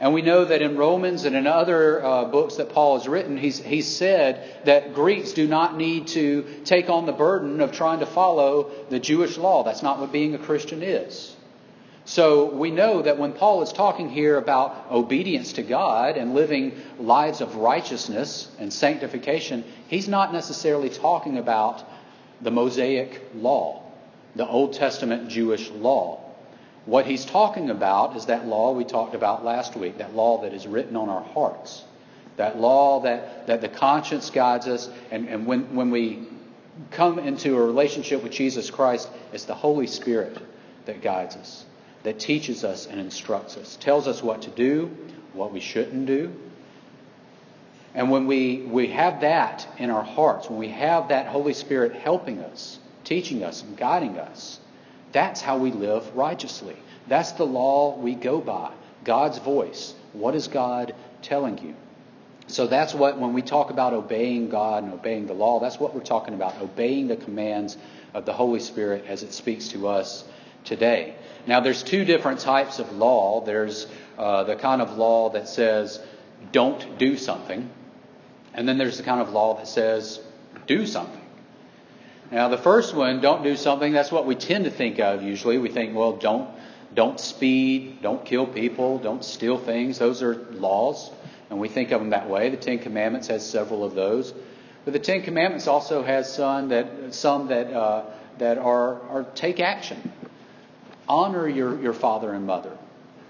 And 0.00 0.14
we 0.14 0.22
know 0.22 0.44
that 0.44 0.62
in 0.62 0.76
Romans 0.76 1.24
and 1.24 1.34
in 1.34 1.48
other 1.48 2.04
uh, 2.04 2.24
books 2.26 2.56
that 2.56 2.70
Paul 2.70 2.98
has 2.98 3.08
written, 3.08 3.36
he's, 3.36 3.58
he's 3.58 3.88
said 3.88 4.64
that 4.64 4.94
Greeks 4.94 5.32
do 5.32 5.48
not 5.48 5.76
need 5.76 6.08
to 6.08 6.44
take 6.64 6.88
on 6.88 7.06
the 7.06 7.12
burden 7.12 7.60
of 7.60 7.72
trying 7.72 7.98
to 8.00 8.06
follow 8.06 8.70
the 8.90 9.00
Jewish 9.00 9.36
law. 9.36 9.64
That's 9.64 9.82
not 9.82 9.98
what 9.98 10.12
being 10.12 10.34
a 10.36 10.38
Christian 10.38 10.84
is. 10.84 11.34
So 12.04 12.54
we 12.54 12.70
know 12.70 13.02
that 13.02 13.18
when 13.18 13.32
Paul 13.32 13.60
is 13.62 13.72
talking 13.72 14.08
here 14.08 14.38
about 14.38 14.90
obedience 14.90 15.54
to 15.54 15.62
God 15.62 16.16
and 16.16 16.32
living 16.32 16.80
lives 16.98 17.40
of 17.40 17.56
righteousness 17.56 18.48
and 18.58 18.72
sanctification, 18.72 19.64
he's 19.88 20.08
not 20.08 20.32
necessarily 20.32 20.88
talking 20.90 21.36
about 21.36 21.84
the 22.40 22.50
Mosaic 22.52 23.20
law, 23.34 23.82
the 24.36 24.46
Old 24.46 24.74
Testament 24.74 25.28
Jewish 25.28 25.68
law. 25.70 26.27
What 26.88 27.04
he's 27.04 27.26
talking 27.26 27.68
about 27.68 28.16
is 28.16 28.24
that 28.26 28.46
law 28.46 28.72
we 28.72 28.82
talked 28.82 29.14
about 29.14 29.44
last 29.44 29.76
week, 29.76 29.98
that 29.98 30.14
law 30.14 30.40
that 30.40 30.54
is 30.54 30.66
written 30.66 30.96
on 30.96 31.10
our 31.10 31.22
hearts, 31.22 31.84
that 32.38 32.58
law 32.58 33.00
that, 33.00 33.46
that 33.46 33.60
the 33.60 33.68
conscience 33.68 34.30
guides 34.30 34.66
us. 34.66 34.88
And, 35.10 35.28
and 35.28 35.44
when, 35.44 35.74
when 35.76 35.90
we 35.90 36.26
come 36.90 37.18
into 37.18 37.58
a 37.58 37.62
relationship 37.62 38.22
with 38.22 38.32
Jesus 38.32 38.70
Christ, 38.70 39.10
it's 39.34 39.44
the 39.44 39.54
Holy 39.54 39.86
Spirit 39.86 40.38
that 40.86 41.02
guides 41.02 41.36
us, 41.36 41.66
that 42.04 42.18
teaches 42.18 42.64
us 42.64 42.86
and 42.86 42.98
instructs 42.98 43.58
us, 43.58 43.76
tells 43.76 44.08
us 44.08 44.22
what 44.22 44.40
to 44.40 44.50
do, 44.50 44.90
what 45.34 45.52
we 45.52 45.60
shouldn't 45.60 46.06
do. 46.06 46.32
And 47.92 48.10
when 48.10 48.26
we, 48.26 48.62
we 48.62 48.86
have 48.86 49.20
that 49.20 49.68
in 49.76 49.90
our 49.90 50.04
hearts, 50.04 50.48
when 50.48 50.58
we 50.58 50.68
have 50.68 51.08
that 51.08 51.26
Holy 51.26 51.52
Spirit 51.52 51.92
helping 51.92 52.38
us, 52.38 52.78
teaching 53.04 53.44
us, 53.44 53.62
and 53.62 53.76
guiding 53.76 54.18
us, 54.18 54.58
that's 55.12 55.40
how 55.40 55.58
we 55.58 55.70
live 55.70 56.16
righteously. 56.16 56.76
That's 57.06 57.32
the 57.32 57.44
law 57.44 57.96
we 57.98 58.14
go 58.14 58.40
by. 58.40 58.72
God's 59.04 59.38
voice. 59.38 59.94
What 60.12 60.34
is 60.34 60.48
God 60.48 60.94
telling 61.22 61.58
you? 61.58 61.74
So 62.48 62.66
that's 62.66 62.94
what, 62.94 63.18
when 63.18 63.34
we 63.34 63.42
talk 63.42 63.70
about 63.70 63.92
obeying 63.92 64.48
God 64.48 64.82
and 64.82 64.92
obeying 64.92 65.26
the 65.26 65.34
law, 65.34 65.60
that's 65.60 65.78
what 65.78 65.94
we're 65.94 66.00
talking 66.00 66.34
about. 66.34 66.60
Obeying 66.60 67.08
the 67.08 67.16
commands 67.16 67.76
of 68.14 68.24
the 68.24 68.32
Holy 68.32 68.60
Spirit 68.60 69.04
as 69.06 69.22
it 69.22 69.32
speaks 69.32 69.68
to 69.68 69.88
us 69.88 70.24
today. 70.64 71.14
Now, 71.46 71.60
there's 71.60 71.82
two 71.82 72.04
different 72.04 72.40
types 72.40 72.78
of 72.78 72.92
law. 72.92 73.42
There's 73.44 73.86
uh, 74.16 74.44
the 74.44 74.56
kind 74.56 74.82
of 74.82 74.96
law 74.96 75.30
that 75.30 75.48
says, 75.48 76.00
don't 76.52 76.98
do 76.98 77.16
something. 77.16 77.70
And 78.54 78.66
then 78.66 78.78
there's 78.78 78.96
the 78.96 79.02
kind 79.02 79.20
of 79.20 79.30
law 79.30 79.56
that 79.56 79.68
says, 79.68 80.20
do 80.66 80.86
something. 80.86 81.20
Now, 82.30 82.48
the 82.48 82.58
first 82.58 82.94
one, 82.94 83.20
don't 83.20 83.42
do 83.42 83.56
something, 83.56 83.92
that's 83.92 84.12
what 84.12 84.26
we 84.26 84.34
tend 84.34 84.64
to 84.64 84.70
think 84.70 84.98
of 84.98 85.22
usually. 85.22 85.56
We 85.56 85.70
think, 85.70 85.96
well, 85.96 86.16
don't, 86.16 86.50
don't 86.94 87.18
speed, 87.18 88.02
don't 88.02 88.24
kill 88.24 88.46
people, 88.46 88.98
don't 88.98 89.24
steal 89.24 89.56
things. 89.56 89.98
Those 89.98 90.22
are 90.22 90.34
laws, 90.34 91.10
and 91.48 91.58
we 91.58 91.68
think 91.68 91.90
of 91.90 92.00
them 92.00 92.10
that 92.10 92.28
way. 92.28 92.50
The 92.50 92.58
Ten 92.58 92.80
Commandments 92.80 93.28
has 93.28 93.48
several 93.48 93.82
of 93.82 93.94
those. 93.94 94.34
But 94.84 94.92
the 94.92 94.98
Ten 94.98 95.22
Commandments 95.22 95.66
also 95.66 96.02
has 96.02 96.32
some 96.32 96.68
that, 96.68 97.14
some 97.14 97.48
that, 97.48 97.72
uh, 97.72 98.04
that 98.38 98.58
are, 98.58 99.00
are 99.08 99.24
take 99.34 99.58
action. 99.58 100.12
Honor 101.08 101.48
your, 101.48 101.80
your 101.80 101.94
father 101.94 102.32
and 102.34 102.46
mother. 102.46 102.76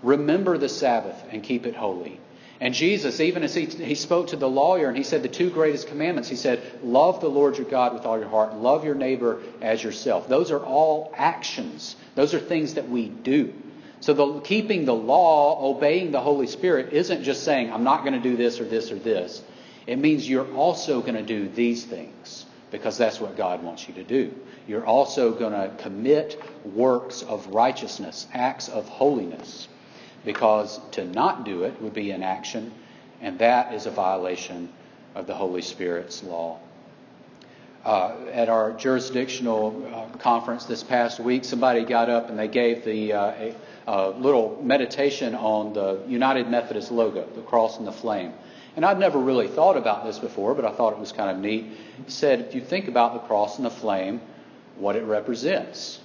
Remember 0.02 0.58
the 0.58 0.68
Sabbath 0.68 1.22
and 1.30 1.42
keep 1.42 1.66
it 1.66 1.76
holy. 1.76 2.20
And 2.60 2.74
Jesus, 2.74 3.20
even 3.20 3.44
as 3.44 3.54
he, 3.54 3.66
he 3.66 3.94
spoke 3.94 4.28
to 4.28 4.36
the 4.36 4.48
lawyer 4.48 4.88
and 4.88 4.96
he 4.96 5.04
said 5.04 5.22
the 5.22 5.28
two 5.28 5.48
greatest 5.48 5.86
commandments, 5.86 6.28
he 6.28 6.34
said, 6.34 6.60
Love 6.82 7.20
the 7.20 7.28
Lord 7.28 7.56
your 7.56 7.68
God 7.68 7.94
with 7.94 8.04
all 8.04 8.18
your 8.18 8.28
heart, 8.28 8.54
love 8.54 8.84
your 8.84 8.96
neighbor 8.96 9.40
as 9.60 9.82
yourself. 9.82 10.28
Those 10.28 10.50
are 10.50 10.64
all 10.64 11.12
actions, 11.16 11.94
those 12.16 12.34
are 12.34 12.40
things 12.40 12.74
that 12.74 12.88
we 12.88 13.08
do. 13.08 13.54
So 14.00 14.12
the, 14.12 14.40
keeping 14.40 14.84
the 14.84 14.94
law, 14.94 15.74
obeying 15.74 16.12
the 16.12 16.20
Holy 16.20 16.46
Spirit, 16.46 16.92
isn't 16.92 17.24
just 17.24 17.44
saying, 17.44 17.72
I'm 17.72 17.84
not 17.84 18.04
going 18.04 18.14
to 18.14 18.20
do 18.20 18.36
this 18.36 18.60
or 18.60 18.64
this 18.64 18.92
or 18.92 18.96
this. 18.96 19.42
It 19.86 19.98
means 19.98 20.28
you're 20.28 20.52
also 20.54 21.00
going 21.00 21.14
to 21.14 21.22
do 21.22 21.48
these 21.48 21.84
things 21.84 22.44
because 22.70 22.98
that's 22.98 23.20
what 23.20 23.36
God 23.36 23.62
wants 23.62 23.88
you 23.88 23.94
to 23.94 24.04
do. 24.04 24.34
You're 24.68 24.84
also 24.84 25.32
going 25.32 25.52
to 25.52 25.74
commit 25.82 26.40
works 26.64 27.22
of 27.22 27.46
righteousness, 27.48 28.26
acts 28.34 28.68
of 28.68 28.88
holiness 28.88 29.66
because 30.24 30.80
to 30.92 31.04
not 31.04 31.44
do 31.44 31.64
it 31.64 31.80
would 31.80 31.94
be 31.94 32.10
inaction, 32.10 32.72
and 33.20 33.38
that 33.38 33.74
is 33.74 33.86
a 33.86 33.90
violation 33.90 34.70
of 35.14 35.26
the 35.26 35.34
Holy 35.34 35.62
Spirit's 35.62 36.22
law. 36.22 36.58
Uh, 37.84 38.14
at 38.32 38.48
our 38.48 38.72
jurisdictional 38.72 39.86
uh, 39.94 40.18
conference 40.18 40.64
this 40.64 40.82
past 40.82 41.20
week, 41.20 41.44
somebody 41.44 41.84
got 41.84 42.10
up 42.10 42.28
and 42.28 42.38
they 42.38 42.48
gave 42.48 42.84
the 42.84 43.12
uh, 43.12 43.30
a, 43.30 43.54
a 43.86 44.10
little 44.10 44.60
meditation 44.62 45.34
on 45.34 45.72
the 45.72 46.02
United 46.06 46.48
Methodist 46.48 46.90
logo, 46.90 47.26
the 47.34 47.40
cross 47.42 47.78
and 47.78 47.86
the 47.86 47.92
flame. 47.92 48.32
And 48.76 48.84
I'd 48.84 48.98
never 48.98 49.18
really 49.18 49.48
thought 49.48 49.76
about 49.76 50.04
this 50.04 50.18
before, 50.18 50.54
but 50.54 50.64
I 50.64 50.72
thought 50.72 50.92
it 50.92 50.98
was 50.98 51.12
kind 51.12 51.30
of 51.30 51.38
neat. 51.38 51.64
He 52.04 52.10
said, 52.10 52.40
if 52.40 52.54
you 52.54 52.60
think 52.60 52.88
about 52.88 53.14
the 53.14 53.20
cross 53.20 53.56
and 53.56 53.64
the 53.64 53.70
flame, 53.70 54.20
what 54.76 54.94
it 54.94 55.04
represents. 55.04 56.00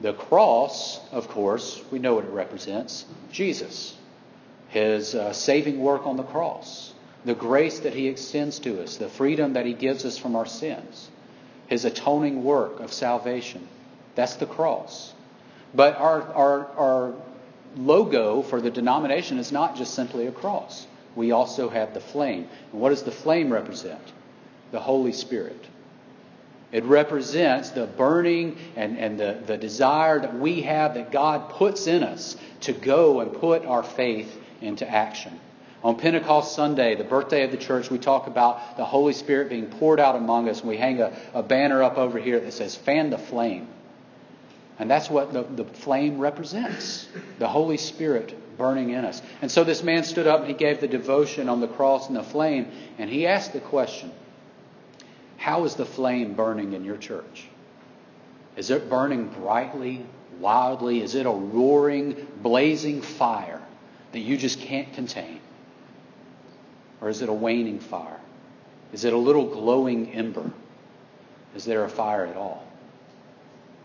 The 0.00 0.14
cross, 0.14 0.98
of 1.12 1.28
course, 1.28 1.82
we 1.90 1.98
know 1.98 2.14
what 2.14 2.24
it 2.24 2.30
represents 2.30 3.04
Jesus, 3.30 3.96
his 4.68 5.14
uh, 5.14 5.32
saving 5.32 5.78
work 5.80 6.06
on 6.06 6.16
the 6.16 6.22
cross, 6.22 6.94
the 7.24 7.34
grace 7.34 7.80
that 7.80 7.92
he 7.92 8.08
extends 8.08 8.58
to 8.60 8.82
us, 8.82 8.96
the 8.96 9.10
freedom 9.10 9.52
that 9.52 9.66
he 9.66 9.74
gives 9.74 10.04
us 10.06 10.16
from 10.16 10.36
our 10.36 10.46
sins, 10.46 11.10
his 11.66 11.84
atoning 11.84 12.42
work 12.42 12.80
of 12.80 12.92
salvation. 12.92 13.68
That's 14.14 14.36
the 14.36 14.46
cross. 14.46 15.12
But 15.74 15.96
our, 15.96 16.22
our, 16.22 16.66
our 16.76 17.14
logo 17.76 18.42
for 18.42 18.60
the 18.60 18.70
denomination 18.70 19.38
is 19.38 19.52
not 19.52 19.76
just 19.76 19.94
simply 19.94 20.26
a 20.26 20.32
cross. 20.32 20.86
We 21.14 21.32
also 21.32 21.68
have 21.68 21.94
the 21.94 22.00
flame. 22.00 22.48
And 22.72 22.80
what 22.80 22.90
does 22.90 23.02
the 23.02 23.10
flame 23.10 23.52
represent? 23.52 24.02
The 24.72 24.80
Holy 24.80 25.12
Spirit. 25.12 25.66
It 26.72 26.84
represents 26.84 27.70
the 27.70 27.86
burning 27.86 28.56
and, 28.76 28.96
and 28.98 29.18
the, 29.18 29.38
the 29.46 29.56
desire 29.56 30.20
that 30.20 30.38
we 30.38 30.62
have 30.62 30.94
that 30.94 31.10
God 31.10 31.50
puts 31.50 31.86
in 31.86 32.02
us 32.02 32.36
to 32.62 32.72
go 32.72 33.20
and 33.20 33.32
put 33.32 33.64
our 33.64 33.82
faith 33.82 34.36
into 34.60 34.88
action. 34.88 35.38
On 35.82 35.96
Pentecost 35.96 36.54
Sunday, 36.54 36.94
the 36.94 37.04
birthday 37.04 37.42
of 37.42 37.50
the 37.50 37.56
church, 37.56 37.90
we 37.90 37.98
talk 37.98 38.26
about 38.26 38.76
the 38.76 38.84
Holy 38.84 39.14
Spirit 39.14 39.48
being 39.48 39.66
poured 39.66 39.98
out 39.98 40.14
among 40.14 40.48
us. 40.48 40.60
and 40.60 40.68
We 40.68 40.76
hang 40.76 41.00
a, 41.00 41.16
a 41.32 41.42
banner 41.42 41.82
up 41.82 41.96
over 41.96 42.18
here 42.18 42.38
that 42.38 42.52
says, 42.52 42.76
Fan 42.76 43.10
the 43.10 43.18
flame. 43.18 43.66
And 44.78 44.90
that's 44.90 45.10
what 45.10 45.32
the, 45.32 45.42
the 45.42 45.64
flame 45.64 46.18
represents 46.18 47.08
the 47.38 47.48
Holy 47.48 47.78
Spirit 47.78 48.34
burning 48.56 48.90
in 48.90 49.04
us. 49.04 49.20
And 49.42 49.50
so 49.50 49.64
this 49.64 49.82
man 49.82 50.04
stood 50.04 50.26
up 50.26 50.40
and 50.40 50.48
he 50.48 50.54
gave 50.54 50.80
the 50.80 50.88
devotion 50.88 51.48
on 51.48 51.60
the 51.60 51.68
cross 51.68 52.08
and 52.08 52.16
the 52.16 52.22
flame, 52.22 52.70
and 52.98 53.10
he 53.10 53.26
asked 53.26 53.54
the 53.54 53.60
question 53.60 54.12
how 55.40 55.64
is 55.64 55.74
the 55.74 55.86
flame 55.86 56.34
burning 56.34 56.74
in 56.74 56.84
your 56.84 56.98
church? 56.98 57.48
Is 58.56 58.68
it 58.68 58.90
burning 58.90 59.28
brightly, 59.28 60.04
wildly? 60.38 61.00
Is 61.00 61.14
it 61.14 61.24
a 61.24 61.30
roaring, 61.30 62.26
blazing 62.42 63.00
fire 63.00 63.62
that 64.12 64.18
you 64.18 64.36
just 64.36 64.60
can't 64.60 64.92
contain? 64.92 65.40
Or 67.00 67.08
is 67.08 67.22
it 67.22 67.30
a 67.30 67.32
waning 67.32 67.80
fire? 67.80 68.20
Is 68.92 69.06
it 69.06 69.14
a 69.14 69.16
little 69.16 69.46
glowing 69.46 70.12
ember? 70.12 70.52
Is 71.54 71.64
there 71.64 71.84
a 71.84 71.88
fire 71.88 72.26
at 72.26 72.36
all? 72.36 72.62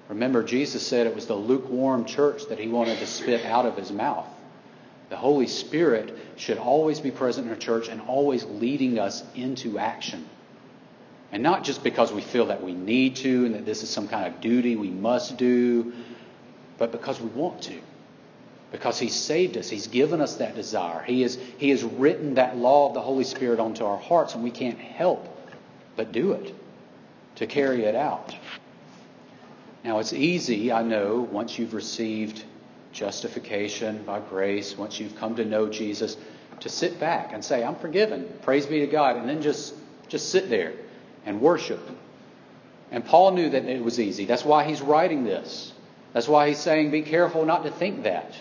Remember, 0.10 0.44
Jesus 0.44 0.86
said 0.86 1.08
it 1.08 1.16
was 1.16 1.26
the 1.26 1.36
lukewarm 1.36 2.04
church 2.04 2.50
that 2.50 2.60
he 2.60 2.68
wanted 2.68 3.00
to 3.00 3.08
spit 3.08 3.46
out 3.46 3.66
of 3.66 3.78
his 3.78 3.94
mouth. 3.94 4.28
The 5.08 5.16
Holy 5.16 5.48
Spirit 5.48 6.18
should 6.36 6.58
always 6.58 7.00
be 7.00 7.12
present 7.12 7.48
in 7.48 7.54
our 7.54 7.58
church 7.58 7.88
and 7.88 8.02
always 8.02 8.44
leading 8.44 9.00
us 9.00 9.24
into 9.36 9.80
action. 9.80 10.28
And 11.36 11.44
not 11.44 11.66
just 11.66 11.84
because 11.84 12.14
we 12.14 12.22
feel 12.22 12.46
that 12.46 12.64
we 12.64 12.74
need 12.74 13.18
to 13.18 13.46
and 13.46 13.56
that 13.56 13.66
this 13.66 13.84
is 13.84 13.90
some 13.90 14.08
kind 14.08 14.26
of 14.26 14.40
duty 14.40 14.78
we 14.78 14.90
must 14.90 15.36
do, 15.36 15.92
but 16.78 16.94
because 16.94 17.20
we 17.20 17.28
want 17.28 17.62
to. 17.64 17.78
because 18.72 18.98
He's 18.98 19.14
saved 19.14 19.58
us. 19.58 19.70
He's 19.70 19.88
given 19.88 20.22
us 20.22 20.38
that 20.38 20.56
desire. 20.56 21.04
He, 21.04 21.24
is, 21.24 21.38
he 21.58 21.72
has 21.72 21.84
written 21.84 22.36
that 22.36 22.56
law 22.56 22.88
of 22.88 22.94
the 22.94 23.02
Holy 23.02 23.26
Spirit 23.26 23.60
onto 23.60 23.84
our 23.84 23.98
hearts, 23.98 24.34
and 24.34 24.46
we 24.46 24.50
can't 24.50 24.80
help 24.80 25.28
but 25.98 26.14
do 26.14 26.32
it, 26.32 26.56
to 27.36 27.48
carry 27.48 27.84
it 27.84 27.96
out. 27.96 28.34
Now, 29.84 30.00
it's 30.00 30.14
easy, 30.14 30.72
I 30.72 30.84
know, 30.84 31.20
once 31.20 31.60
you've 31.60 31.74
received 31.74 32.46
justification 32.94 34.04
by 34.04 34.22
grace, 34.22 34.78
once 34.78 35.02
you've 35.02 35.18
come 35.18 35.36
to 35.36 35.44
know 35.44 35.68
Jesus, 35.68 36.16
to 36.62 36.70
sit 36.70 36.98
back 36.98 37.34
and 37.34 37.44
say, 37.44 37.62
I'm 37.62 37.76
forgiven. 37.76 38.26
Praise 38.42 38.66
be 38.66 38.80
to 38.80 38.88
God. 38.88 39.18
And 39.18 39.28
then 39.28 39.42
just, 39.42 39.74
just 40.08 40.30
sit 40.30 40.50
there 40.50 40.72
and 41.26 41.42
worship. 41.42 41.82
And 42.92 43.04
Paul 43.04 43.32
knew 43.32 43.50
that 43.50 43.66
it 43.66 43.84
was 43.84 44.00
easy. 44.00 44.26
That's 44.26 44.46
why 44.46 44.64
he's 44.64 44.82
writing 44.82 45.24
this. 45.24 45.74
That's 46.14 46.28
why 46.28 46.48
he's 46.48 46.60
saying, 46.60 46.92
be 46.92 47.02
careful 47.02 47.46
not 47.46 47.64
to 47.64 47.72
think 47.72 48.04
that. 48.04 48.34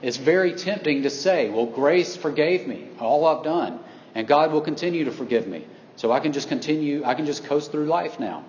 It's 0.00 0.16
very 0.16 0.54
tempting 0.54 1.02
to 1.02 1.10
say, 1.10 1.50
well, 1.50 1.66
grace 1.66 2.16
forgave 2.16 2.66
me, 2.66 2.88
all 2.98 3.26
I've 3.26 3.44
done, 3.44 3.80
and 4.14 4.26
God 4.26 4.52
will 4.52 4.62
continue 4.62 5.04
to 5.04 5.12
forgive 5.12 5.46
me. 5.46 5.66
So 5.96 6.10
I 6.10 6.20
can 6.20 6.32
just 6.32 6.48
continue, 6.48 7.04
I 7.04 7.14
can 7.14 7.26
just 7.26 7.44
coast 7.44 7.70
through 7.72 7.84
life 7.86 8.18
now. 8.18 8.42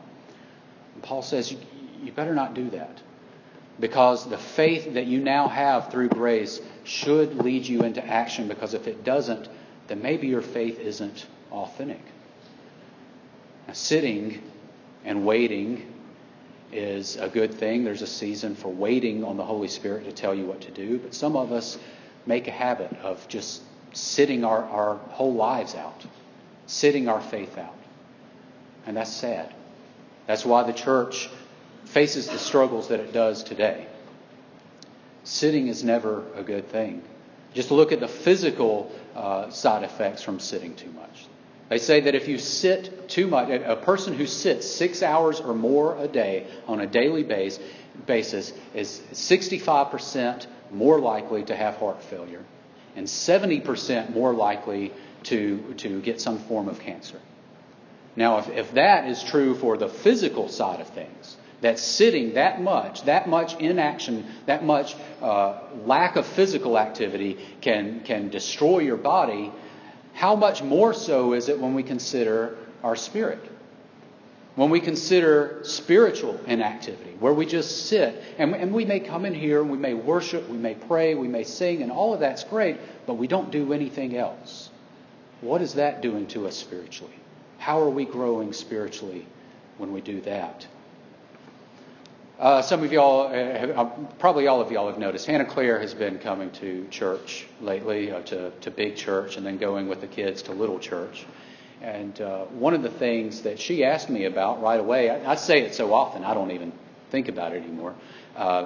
And 0.94 1.04
Paul 1.04 1.22
says, 1.22 1.52
you, 1.52 1.58
you 2.02 2.14
better 2.14 2.34
not 2.34 2.54
do 2.54 2.70
that. 2.70 3.02
Because 3.78 4.30
the 4.30 4.38
faith 4.38 4.94
that 4.94 5.08
you 5.08 5.20
now 5.20 5.50
have 5.50 5.92
through 5.92 6.10
grace 6.10 6.62
should 6.86 7.36
lead 7.36 7.66
you 7.66 7.84
into 7.84 8.06
action, 8.06 8.48
because 8.48 8.74
if 8.74 8.88
it 8.88 9.04
doesn't, 9.04 9.50
then 9.88 10.02
maybe 10.02 10.28
your 10.28 10.42
faith 10.42 10.80
isn't 10.80 11.26
authentic. 11.52 12.02
Sitting 13.74 14.42
and 15.06 15.26
waiting 15.26 15.94
is 16.72 17.16
a 17.16 17.30
good 17.30 17.54
thing. 17.54 17.84
There's 17.84 18.02
a 18.02 18.08
season 18.08 18.56
for 18.56 18.70
waiting 18.70 19.24
on 19.24 19.38
the 19.38 19.44
Holy 19.44 19.68
Spirit 19.68 20.06
to 20.06 20.12
tell 20.12 20.34
you 20.34 20.46
what 20.46 20.62
to 20.62 20.72
do. 20.72 21.00
But 21.00 21.14
some 21.14 21.36
of 21.36 21.52
us 21.52 21.78
make 22.26 22.48
a 22.48 22.52
habit 22.52 22.92
of 23.02 23.28
just 23.28 23.62
sitting 23.94 24.44
our, 24.44 24.64
our 24.64 24.96
whole 24.96 25.34
lives 25.34 25.76
out, 25.76 26.06
sitting 26.68 27.08
our 27.08 27.22
faith 27.22 27.58
out. 27.58 27.76
And 28.86 28.98
that's 28.98 29.12
sad. 29.12 29.54
That's 30.28 30.46
why 30.46 30.64
the 30.64 30.74
church 30.74 31.30
faces 31.86 32.28
the 32.28 32.40
struggles 32.40 32.88
that 32.90 33.00
it 33.00 33.12
does 33.12 33.44
today. 33.44 33.88
Sitting 35.24 35.68
is 35.68 35.84
never 35.84 36.24
a 36.36 36.44
good 36.44 36.70
thing. 36.70 37.04
Just 37.54 37.70
look 37.70 37.92
at 37.92 38.00
the 38.00 38.08
physical 38.08 38.92
uh, 39.16 39.50
side 39.50 39.84
effects 39.84 40.22
from 40.22 40.40
sitting 40.40 40.74
too 40.76 40.92
much. 40.92 41.26
They 41.72 41.78
say 41.78 42.02
that 42.02 42.16
if 42.16 42.28
you 42.28 42.38
sit 42.38 43.08
too 43.08 43.28
much, 43.28 43.50
a 43.50 43.78
person 43.78 44.14
who 44.14 44.26
sits 44.26 44.70
six 44.70 45.02
hours 45.02 45.40
or 45.40 45.54
more 45.54 45.98
a 45.98 46.06
day 46.06 46.48
on 46.68 46.82
a 46.82 46.86
daily 46.86 47.24
base, 47.24 47.58
basis 48.06 48.52
is 48.74 49.02
65% 49.14 50.48
more 50.72 51.00
likely 51.00 51.46
to 51.46 51.56
have 51.56 51.76
heart 51.78 52.04
failure 52.04 52.44
and 52.98 53.08
70% 53.08 54.14
more 54.14 54.34
likely 54.34 54.92
to, 55.24 55.74
to 55.76 56.02
get 56.02 56.20
some 56.20 56.40
form 56.40 56.68
of 56.68 56.78
cancer. 56.82 57.22
Now, 58.18 58.40
if, 58.40 58.50
if 58.50 58.74
that 58.74 59.08
is 59.08 59.24
true 59.24 59.56
for 59.56 59.78
the 59.78 59.88
physical 59.88 60.50
side 60.50 60.82
of 60.82 60.90
things, 60.90 61.38
that 61.62 61.80
sitting 61.80 62.34
that 62.34 62.62
much, 62.62 63.04
that 63.04 63.30
much 63.30 63.58
inaction, 63.62 64.26
that 64.46 64.66
much 64.66 64.94
uh, 65.22 65.62
lack 65.86 66.18
of 66.18 66.26
physical 66.26 66.78
activity 66.78 67.38
can, 67.62 68.02
can 68.02 68.28
destroy 68.28 68.80
your 68.80 68.98
body, 68.98 69.54
how 70.14 70.36
much 70.36 70.62
more 70.62 70.94
so 70.94 71.34
is 71.34 71.50
it 71.50 71.60
when 71.60 71.74
we 71.74 71.84
consider 71.84 72.58
our 72.84 72.96
spirit? 72.96 73.40
When 74.56 74.70
we 74.70 74.82
consider 74.82 75.62
spiritual 75.64 76.40
inactivity, 76.46 77.12
where 77.20 77.34
we 77.34 77.46
just 77.46 77.88
sit, 77.88 78.22
and, 78.38 78.54
and 78.54 78.74
we 78.74 78.84
may 78.84 79.00
come 79.00 79.26
in 79.26 79.34
here 79.34 79.62
and 79.62 79.72
we 79.72 79.78
may 79.78 79.94
worship, 79.94 80.50
we 80.50 80.58
may 80.58 80.76
pray, 80.76 81.16
we 81.16 81.28
may 81.28 81.44
sing, 81.46 81.82
and 81.82 81.92
all 81.92 82.14
of 82.14 82.20
that's 82.20 82.44
great, 82.44 82.78
but 83.06 83.14
we 83.14 83.28
don't 83.28 83.50
do 83.50 83.72
anything 83.72 84.18
else. 84.18 84.70
What 85.40 85.62
is 85.62 85.76
that 85.76 86.02
doing 86.02 86.28
to 86.28 86.48
us 86.48 86.58
spiritually? 86.58 87.14
How 87.58 87.80
are 87.80 87.90
we 87.90 88.06
growing 88.06 88.54
spiritually 88.54 89.26
when 89.78 89.94
we 89.94 90.02
do 90.02 90.20
that? 90.22 90.68
Uh, 92.42 92.60
some 92.60 92.84
of 92.84 92.92
y'all, 92.92 93.28
uh, 93.28 93.34
have, 93.34 93.70
uh, 93.78 93.86
probably 94.18 94.48
all 94.48 94.60
of 94.60 94.72
y'all 94.72 94.88
have 94.88 94.98
noticed, 94.98 95.28
Hannah 95.28 95.46
Claire 95.46 95.80
has 95.80 95.94
been 95.94 96.18
coming 96.18 96.50
to 96.54 96.88
church 96.88 97.46
lately, 97.62 98.12
uh, 98.12 98.22
to, 98.22 98.50
to 98.62 98.72
big 98.72 98.96
church, 98.96 99.38
and 99.38 99.46
then 99.46 99.60
going 99.60 99.88
with 99.88 100.02
the 100.02 100.08
kids 100.08 100.42
to 100.44 100.52
little 100.52 100.80
church. 100.80 101.28
And 101.84 102.20
uh, 102.20 102.46
one 102.46 102.74
of 102.74 102.82
the 102.82 102.90
things 102.90 103.44
that 103.44 103.60
she 103.60 103.84
asked 103.84 104.10
me 104.10 104.26
about 104.26 104.60
right 104.60 104.80
away, 104.80 105.12
I, 105.12 105.34
I, 105.34 105.36
say 105.36 105.62
it 105.62 105.76
so 105.76 105.94
often, 105.94 106.24
I 106.24 106.34
don't 106.34 106.50
even 106.50 106.74
think 107.12 107.28
about 107.28 107.54
it 107.54 107.62
anymore. 107.62 107.94
Uh, 108.36 108.66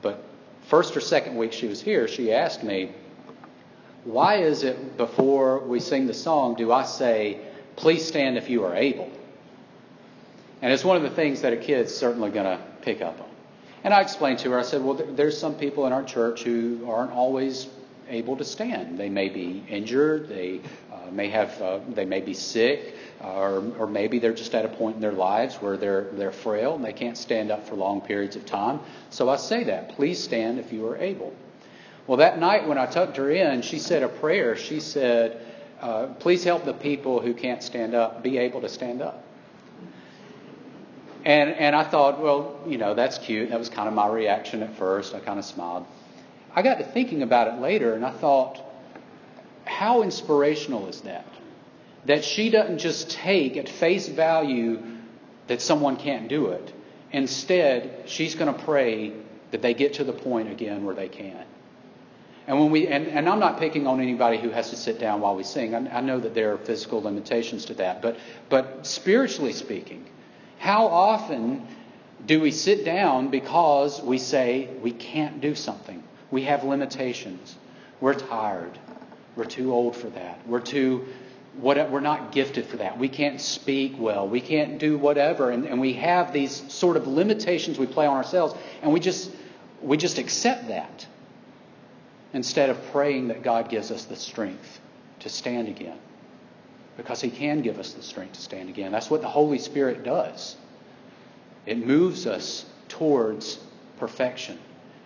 but 0.00 0.24
first 0.68 0.96
or 0.96 1.00
second 1.00 1.36
week 1.36 1.52
she 1.52 1.66
was 1.66 1.82
here, 1.82 2.08
she 2.08 2.32
asked 2.32 2.64
me, 2.64 2.90
why 4.04 4.36
is 4.36 4.62
it 4.62 4.96
before 4.96 5.58
we 5.58 5.78
sing 5.78 6.06
the 6.06 6.14
song 6.14 6.54
do 6.54 6.72
I 6.72 6.84
say, 6.84 7.38
please 7.76 8.02
stand 8.02 8.38
if 8.38 8.48
you 8.48 8.64
are 8.64 8.74
able? 8.74 9.10
And 10.62 10.72
it's 10.72 10.84
one 10.84 10.96
of 10.96 11.02
the 11.02 11.10
things 11.10 11.42
that 11.42 11.52
a 11.52 11.58
kid's 11.58 11.94
certainly 11.94 12.30
going 12.30 12.46
to 12.46 12.69
pick 12.82 13.00
up 13.00 13.20
on. 13.20 13.28
And 13.82 13.94
I 13.94 14.02
explained 14.02 14.40
to 14.40 14.50
her, 14.50 14.58
I 14.58 14.62
said, 14.62 14.82
well, 14.82 14.94
there's 14.94 15.38
some 15.38 15.54
people 15.54 15.86
in 15.86 15.92
our 15.92 16.04
church 16.04 16.42
who 16.42 16.86
aren't 16.88 17.12
always 17.12 17.68
able 18.08 18.36
to 18.36 18.44
stand. 18.44 18.98
They 18.98 19.08
may 19.08 19.28
be 19.28 19.64
injured, 19.68 20.28
they 20.28 20.60
uh, 20.92 21.10
may 21.10 21.30
have, 21.30 21.62
uh, 21.62 21.78
they 21.88 22.04
may 22.04 22.20
be 22.20 22.34
sick, 22.34 22.94
uh, 23.22 23.32
or, 23.32 23.72
or 23.78 23.86
maybe 23.86 24.18
they're 24.18 24.34
just 24.34 24.54
at 24.54 24.64
a 24.64 24.68
point 24.68 24.96
in 24.96 25.00
their 25.00 25.12
lives 25.12 25.56
where 25.56 25.76
they're 25.76 26.08
they're 26.12 26.32
frail 26.32 26.74
and 26.74 26.84
they 26.84 26.92
can't 26.92 27.16
stand 27.16 27.50
up 27.50 27.66
for 27.68 27.76
long 27.76 28.00
periods 28.00 28.36
of 28.36 28.44
time. 28.44 28.80
So 29.10 29.28
I 29.28 29.36
say 29.36 29.64
that, 29.64 29.90
please 29.90 30.22
stand 30.22 30.58
if 30.58 30.72
you 30.72 30.86
are 30.88 30.96
able. 30.96 31.32
Well, 32.06 32.18
that 32.18 32.38
night 32.38 32.66
when 32.66 32.78
I 32.78 32.86
tucked 32.86 33.16
her 33.18 33.30
in, 33.30 33.62
she 33.62 33.78
said 33.78 34.02
a 34.02 34.08
prayer. 34.08 34.56
She 34.56 34.80
said, 34.80 35.40
uh, 35.80 36.08
please 36.18 36.42
help 36.44 36.64
the 36.64 36.74
people 36.74 37.20
who 37.20 37.32
can't 37.32 37.62
stand 37.62 37.94
up 37.94 38.22
be 38.22 38.38
able 38.38 38.60
to 38.62 38.68
stand 38.68 39.00
up. 39.00 39.24
And, 41.24 41.50
and 41.50 41.76
I 41.76 41.84
thought, 41.84 42.20
well, 42.20 42.58
you 42.66 42.78
know, 42.78 42.94
that's 42.94 43.18
cute. 43.18 43.50
That 43.50 43.58
was 43.58 43.68
kind 43.68 43.88
of 43.88 43.94
my 43.94 44.08
reaction 44.08 44.62
at 44.62 44.76
first. 44.76 45.14
I 45.14 45.20
kind 45.20 45.38
of 45.38 45.44
smiled. 45.44 45.86
I 46.54 46.62
got 46.62 46.78
to 46.78 46.84
thinking 46.84 47.22
about 47.22 47.48
it 47.48 47.60
later, 47.60 47.94
and 47.94 48.04
I 48.04 48.10
thought, 48.10 48.60
how 49.64 50.02
inspirational 50.02 50.88
is 50.88 51.02
that? 51.02 51.26
That 52.06 52.24
she 52.24 52.50
doesn't 52.50 52.78
just 52.78 53.10
take 53.10 53.56
at 53.56 53.68
face 53.68 54.08
value 54.08 54.82
that 55.46 55.60
someone 55.60 55.96
can't 55.96 56.28
do 56.28 56.48
it. 56.48 56.72
Instead, 57.12 58.04
she's 58.06 58.34
going 58.34 58.52
to 58.52 58.64
pray 58.64 59.12
that 59.50 59.62
they 59.62 59.74
get 59.74 59.94
to 59.94 60.04
the 60.04 60.12
point 60.12 60.50
again 60.50 60.84
where 60.84 60.94
they 60.94 61.08
can. 61.08 61.44
And 62.46 62.58
when 62.58 62.70
we 62.70 62.88
and, 62.88 63.06
and 63.06 63.28
I'm 63.28 63.38
not 63.38 63.58
picking 63.58 63.86
on 63.86 64.00
anybody 64.00 64.38
who 64.38 64.50
has 64.50 64.70
to 64.70 64.76
sit 64.76 64.98
down 64.98 65.20
while 65.20 65.36
we 65.36 65.44
sing. 65.44 65.74
I, 65.74 65.98
I 65.98 66.00
know 66.00 66.18
that 66.18 66.34
there 66.34 66.52
are 66.52 66.58
physical 66.58 67.02
limitations 67.02 67.66
to 67.66 67.74
that, 67.74 68.00
but 68.02 68.16
but 68.48 68.86
spiritually 68.86 69.52
speaking, 69.52 70.04
how 70.60 70.88
often 70.88 71.66
do 72.26 72.38
we 72.38 72.50
sit 72.50 72.84
down 72.84 73.30
because 73.30 74.02
we 74.02 74.18
say 74.18 74.68
we 74.82 74.92
can't 74.92 75.40
do 75.40 75.54
something? 75.54 76.04
We 76.30 76.42
have 76.42 76.64
limitations. 76.64 77.56
We're 77.98 78.12
tired. 78.12 78.78
We're 79.36 79.46
too 79.46 79.72
old 79.72 79.96
for 79.96 80.10
that. 80.10 80.46
We're 80.46 80.60
too 80.60 81.06
what, 81.56 81.90
we're 81.90 82.00
not 82.00 82.30
gifted 82.30 82.66
for 82.66 82.76
that. 82.76 82.98
We 82.98 83.08
can't 83.08 83.40
speak 83.40 83.94
well. 83.98 84.28
We 84.28 84.42
can't 84.42 84.78
do 84.78 84.98
whatever. 84.98 85.50
And, 85.50 85.64
and 85.64 85.80
we 85.80 85.94
have 85.94 86.34
these 86.34 86.70
sort 86.70 86.98
of 86.98 87.06
limitations 87.06 87.78
we 87.78 87.86
play 87.86 88.04
on 88.04 88.16
ourselves, 88.16 88.54
and 88.82 88.92
we 88.92 89.00
just 89.00 89.30
we 89.80 89.96
just 89.96 90.18
accept 90.18 90.68
that 90.68 91.06
instead 92.34 92.68
of 92.68 92.78
praying 92.92 93.28
that 93.28 93.42
God 93.42 93.70
gives 93.70 93.90
us 93.90 94.04
the 94.04 94.16
strength 94.16 94.78
to 95.20 95.30
stand 95.30 95.68
again 95.68 95.98
because 97.00 97.22
He 97.22 97.30
can 97.30 97.62
give 97.62 97.78
us 97.78 97.94
the 97.94 98.02
strength 98.02 98.34
to 98.34 98.42
stand 98.42 98.68
again. 98.68 98.92
That's 98.92 99.08
what 99.08 99.22
the 99.22 99.28
Holy 99.28 99.58
Spirit 99.58 100.04
does. 100.04 100.54
It 101.64 101.78
moves 101.86 102.26
us 102.26 102.66
towards 102.88 103.58
perfection. 103.98 104.58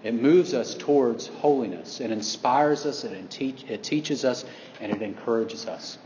It 0.03 0.15
moves 0.15 0.55
us 0.55 0.75
towards 0.75 1.29
holiness. 1.29 2.01
It 2.01 2.11
inspires 2.11 2.85
us, 2.85 3.05
it, 3.05 3.31
te- 3.31 3.65
it 3.69 3.85
teaches 3.85 4.25
us, 4.25 4.45
and 4.81 4.91
it 4.91 5.03
encourages 5.03 5.67
us. 5.67 5.97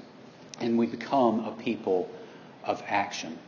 And 0.60 0.76
we 0.78 0.86
become 0.86 1.40
a 1.46 1.52
people 1.52 2.10
of 2.64 2.82
action. 2.86 3.38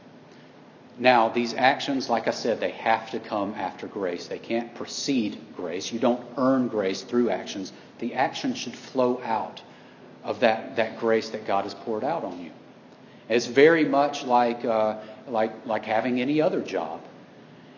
Now, 0.98 1.28
these 1.28 1.52
actions, 1.52 2.08
like 2.08 2.26
I 2.26 2.30
said, 2.30 2.58
they 2.58 2.70
have 2.70 3.10
to 3.10 3.20
come 3.20 3.54
after 3.54 3.86
grace. 3.86 4.28
They 4.28 4.38
can't 4.38 4.74
precede 4.74 5.38
grace. 5.56 5.92
You 5.92 5.98
don't 5.98 6.24
earn 6.38 6.68
grace 6.68 7.02
through 7.02 7.28
actions. 7.30 7.72
The 7.98 8.14
action 8.14 8.54
should 8.54 8.74
flow 8.74 9.20
out 9.22 9.60
of 10.24 10.40
that, 10.40 10.76
that 10.76 10.98
grace 10.98 11.30
that 11.30 11.46
God 11.46 11.64
has 11.64 11.74
poured 11.74 12.04
out 12.04 12.24
on 12.24 12.42
you. 12.42 12.50
It's 13.28 13.46
very 13.46 13.84
much 13.84 14.24
like, 14.24 14.64
uh, 14.64 14.98
like, 15.28 15.66
like 15.66 15.84
having 15.84 16.20
any 16.20 16.40
other 16.40 16.60
job. 16.60 17.00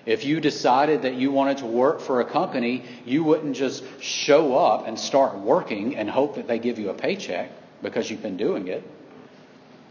If 0.05 0.24
you 0.24 0.40
decided 0.40 1.02
that 1.02 1.14
you 1.14 1.31
wanted 1.31 1.59
to 1.59 1.66
work 1.66 2.00
for 2.00 2.20
a 2.20 2.24
company, 2.24 2.85
you 3.05 3.22
wouldn't 3.22 3.55
just 3.55 3.85
show 4.00 4.57
up 4.57 4.88
and 4.88 4.98
start 4.98 5.38
working 5.38 5.96
and 5.96 6.11
hope 6.11 6.35
that 6.37 6.48
they 6.48 6.59
give 6.59 6.78
you 6.78 6.90
a 6.90 6.94
paycheck 6.94 7.50
because 7.83 8.11
you've 8.11 8.22
been 8.22 8.37
doing 8.37 8.68
it. 8.68 8.83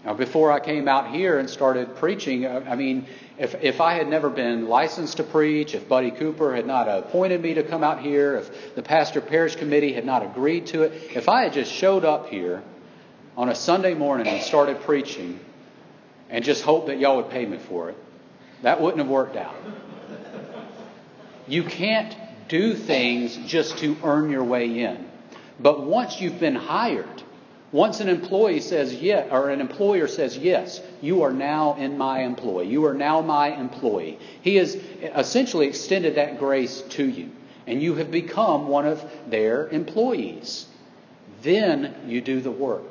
Now, 0.03 0.15
before 0.15 0.51
I 0.51 0.59
came 0.59 0.87
out 0.87 1.11
here 1.11 1.37
and 1.37 1.47
started 1.47 1.95
preaching, 1.97 2.45
uh, 2.45 2.63
I 2.67 2.75
mean, 2.75 3.05
if, 3.37 3.53
if 3.61 3.79
I 3.79 3.93
had 3.93 4.07
never 4.07 4.31
been 4.31 4.67
licensed 4.67 5.17
to 5.17 5.23
preach, 5.23 5.75
if 5.75 5.87
Buddy 5.87 6.09
Cooper 6.09 6.55
had 6.55 6.65
not 6.65 6.87
appointed 6.87 7.41
me 7.41 7.53
to 7.53 7.63
come 7.63 7.83
out 7.83 8.01
here, 8.01 8.37
if 8.37 8.73
the 8.75 8.81
pastor 8.81 9.21
parish 9.21 9.55
committee 9.55 9.93
had 9.93 10.05
not 10.05 10.23
agreed 10.23 10.65
to 10.67 10.83
it, 10.83 11.15
if 11.15 11.29
I 11.29 11.43
had 11.43 11.53
just 11.53 11.71
showed 11.71 12.03
up 12.03 12.29
here 12.29 12.63
on 13.37 13.49
a 13.49 13.55
Sunday 13.55 13.93
morning 13.93 14.27
and 14.27 14.41
started 14.41 14.81
preaching 14.81 15.39
and 16.31 16.43
just 16.43 16.63
hoped 16.63 16.87
that 16.87 16.99
y'all 16.99 17.17
would 17.17 17.29
pay 17.29 17.45
me 17.45 17.59
for 17.59 17.89
it, 17.89 17.97
that 18.63 18.81
wouldn't 18.81 19.03
have 19.03 19.09
worked 19.09 19.35
out. 19.35 19.55
You 21.47 21.63
can't 21.63 22.15
do 22.47 22.73
things 22.73 23.37
just 23.45 23.77
to 23.79 23.95
earn 24.03 24.31
your 24.31 24.43
way 24.43 24.83
in. 24.83 25.09
But 25.59 25.85
once 25.85 26.19
you've 26.19 26.39
been 26.39 26.55
hired, 26.55 27.21
once 27.71 28.01
an 28.01 28.09
employee 28.09 28.59
says 28.59 28.93
yes, 28.93 29.29
or 29.31 29.49
an 29.49 29.61
employer 29.61 30.07
says 30.07 30.37
yes, 30.37 30.81
you 31.01 31.21
are 31.21 31.31
now 31.31 31.75
in 31.75 31.97
my 31.97 32.23
employ. 32.23 32.63
You 32.63 32.85
are 32.85 32.93
now 32.93 33.21
my 33.21 33.47
employee. 33.55 34.19
He 34.41 34.57
has 34.57 34.75
essentially 35.01 35.67
extended 35.67 36.15
that 36.15 36.37
grace 36.37 36.81
to 36.81 37.05
you, 37.05 37.31
and 37.65 37.81
you 37.81 37.95
have 37.95 38.11
become 38.11 38.67
one 38.67 38.85
of 38.85 39.03
their 39.27 39.69
employees. 39.69 40.65
Then 41.43 41.95
you 42.07 42.19
do 42.19 42.41
the 42.41 42.51
work. 42.51 42.83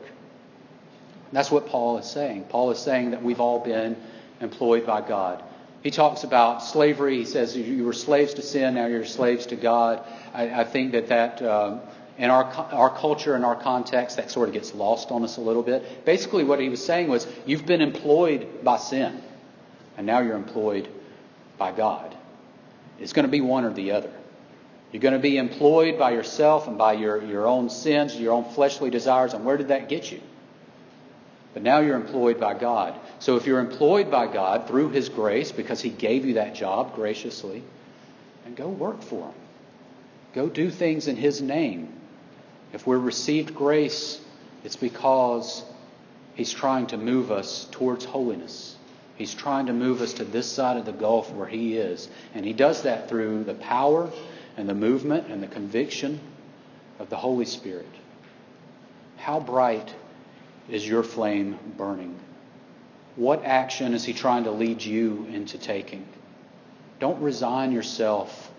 That's 1.31 1.51
what 1.51 1.67
Paul 1.67 1.99
is 1.99 2.11
saying. 2.11 2.45
Paul 2.49 2.71
is 2.71 2.79
saying 2.79 3.11
that 3.11 3.23
we've 3.23 3.41
all 3.41 3.61
been 3.61 3.97
employed 4.41 4.87
by 4.87 5.03
God. 5.07 5.45
He 5.83 5.91
talks 5.91 6.25
about 6.25 6.63
slavery. 6.63 7.19
He 7.19 7.25
says 7.27 7.57
you 7.57 7.85
were 7.85 7.93
slaves 7.93 8.35
to 8.35 8.43
sin, 8.43 8.75
now 8.75 8.87
you're 8.87 9.05
slaves 9.05 9.47
to 9.47 9.57
God. 9.57 10.05
I, 10.33 10.63
I 10.63 10.65
think 10.65 10.93
that 10.93 11.09
that. 11.09 11.43
Um, 11.43 11.83
in 12.21 12.29
our, 12.29 12.45
our 12.45 12.95
culture 12.95 13.35
and 13.35 13.47
our 13.47 13.57
context, 13.57 14.19
that 14.19 14.31
sort 14.31 14.47
of 14.47 14.53
gets 14.53 14.75
lost 14.75 15.11
on 15.11 15.25
us 15.25 15.39
a 15.39 15.41
little 15.41 15.63
bit. 15.63 16.05
Basically, 16.05 16.45
what 16.45 16.61
he 16.61 16.69
was 16.69 16.85
saying 16.85 17.09
was, 17.09 17.27
you've 17.47 17.65
been 17.65 17.81
employed 17.81 18.63
by 18.63 18.77
sin, 18.77 19.23
and 19.97 20.07
now 20.07 20.21
you're 20.21 20.37
employed 20.37 20.87
by 21.57 21.73
God. 21.73 22.15
It's 22.99 23.15
going 23.15 23.25
to 23.25 23.31
be 23.31 23.41
one 23.41 23.65
or 23.65 23.73
the 23.73 23.93
other. 23.93 24.13
You're 24.93 25.01
going 25.01 25.15
to 25.15 25.19
be 25.19 25.39
employed 25.39 25.99
by 25.99 26.11
yourself 26.11 26.69
and 26.69 26.77
by 26.77 26.93
your, 26.93 27.25
your 27.25 27.47
own 27.47 27.71
sins, 27.71 28.15
your 28.15 28.35
own 28.35 28.45
fleshly 28.53 28.91
desires, 28.91 29.33
and 29.33 29.43
where 29.47 29.57
did 29.57 29.69
that 29.69 29.89
get 29.89 30.13
you? 30.13 30.21
But 31.55 31.63
now 31.63 31.79
you're 31.81 31.97
employed 31.97 32.39
by 32.39 32.53
God. 32.53 33.01
So 33.19 33.37
if 33.37 33.47
you're 33.47 33.61
employed 33.61 34.11
by 34.11 34.27
God 34.27 34.69
through 34.69 34.91
His 34.91 35.09
grace, 35.09 35.53
because 35.53 35.81
He 35.81 35.89
gave 35.89 36.27
you 36.27 36.35
that 36.35 36.55
job 36.55 36.95
graciously, 36.95 37.65
and 38.45 38.55
go 38.55 38.69
work 38.69 39.01
for 39.01 39.29
Him. 39.29 39.35
Go 40.35 40.51
do 40.51 40.69
things 40.69 41.09
in 41.09 41.17
His 41.17 41.41
name. 41.41 41.95
If 42.73 42.87
we're 42.87 42.99
received 42.99 43.55
grace, 43.55 44.21
it's 44.65 44.77
because 44.77 45.65
He's 46.35 46.53
trying 46.53 46.87
to 46.89 46.97
move 46.97 47.31
us 47.31 47.67
towards 47.71 48.05
holiness. 48.05 48.77
He's 49.17 49.35
trying 49.35 49.67
to 49.67 49.73
move 49.73 50.01
us 50.01 50.15
to 50.15 50.25
this 50.25 50.51
side 50.51 50.77
of 50.77 50.87
the 50.87 50.93
gulf 50.93 51.31
where 51.33 51.49
He 51.49 51.77
is. 51.77 52.09
And 52.35 52.45
He 52.45 52.53
does 52.53 52.83
that 52.83 53.09
through 53.09 53.45
the 53.45 53.55
power 53.55 54.11
and 54.57 54.69
the 54.69 54.75
movement 54.75 55.29
and 55.29 55.43
the 55.43 55.49
conviction 55.49 56.21
of 56.99 57.11
the 57.11 57.17
Holy 57.17 57.45
Spirit. 57.45 57.89
How 59.17 59.41
bright 59.41 59.95
is 60.69 60.87
your 60.87 61.03
flame 61.03 61.59
burning? 61.77 62.19
What 63.17 63.45
action 63.45 63.93
is 63.93 64.05
He 64.05 64.13
trying 64.13 64.45
to 64.45 64.51
lead 64.53 64.83
you 64.83 65.27
into 65.31 65.59
taking? 65.59 66.07
Don't 67.01 67.21
resign 67.21 67.73
yourself 67.73 68.51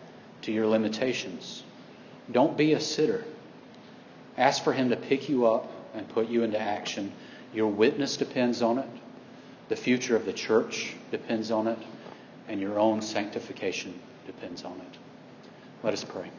to 0.44 0.52
your 0.52 0.68
limitations. 0.68 1.64
Don't 2.32 2.58
be 2.58 2.74
a 2.74 2.80
sitter. 2.80 3.24
Ask 4.38 4.64
for 4.64 4.74
Him 4.74 4.90
to 4.90 4.96
pick 4.96 5.30
you 5.30 5.46
up 5.46 5.72
and 5.94 6.08
put 6.10 6.30
you 6.30 6.44
into 6.44 6.60
action. 6.60 7.12
Your 7.54 7.68
witness 7.68 8.18
depends 8.18 8.62
on 8.62 8.80
it, 8.80 8.90
the 9.70 9.76
future 9.76 10.16
of 10.16 10.26
the 10.26 10.34
church 10.34 10.96
depends 11.12 11.52
on 11.52 11.68
it, 11.68 11.80
and 12.48 12.60
your 12.60 12.80
own 12.80 13.02
sanctification 13.02 14.00
depends 14.26 14.64
on 14.64 14.74
it. 14.74 14.98
Let 15.84 15.94
us 15.94 16.04
pray. 16.04 16.30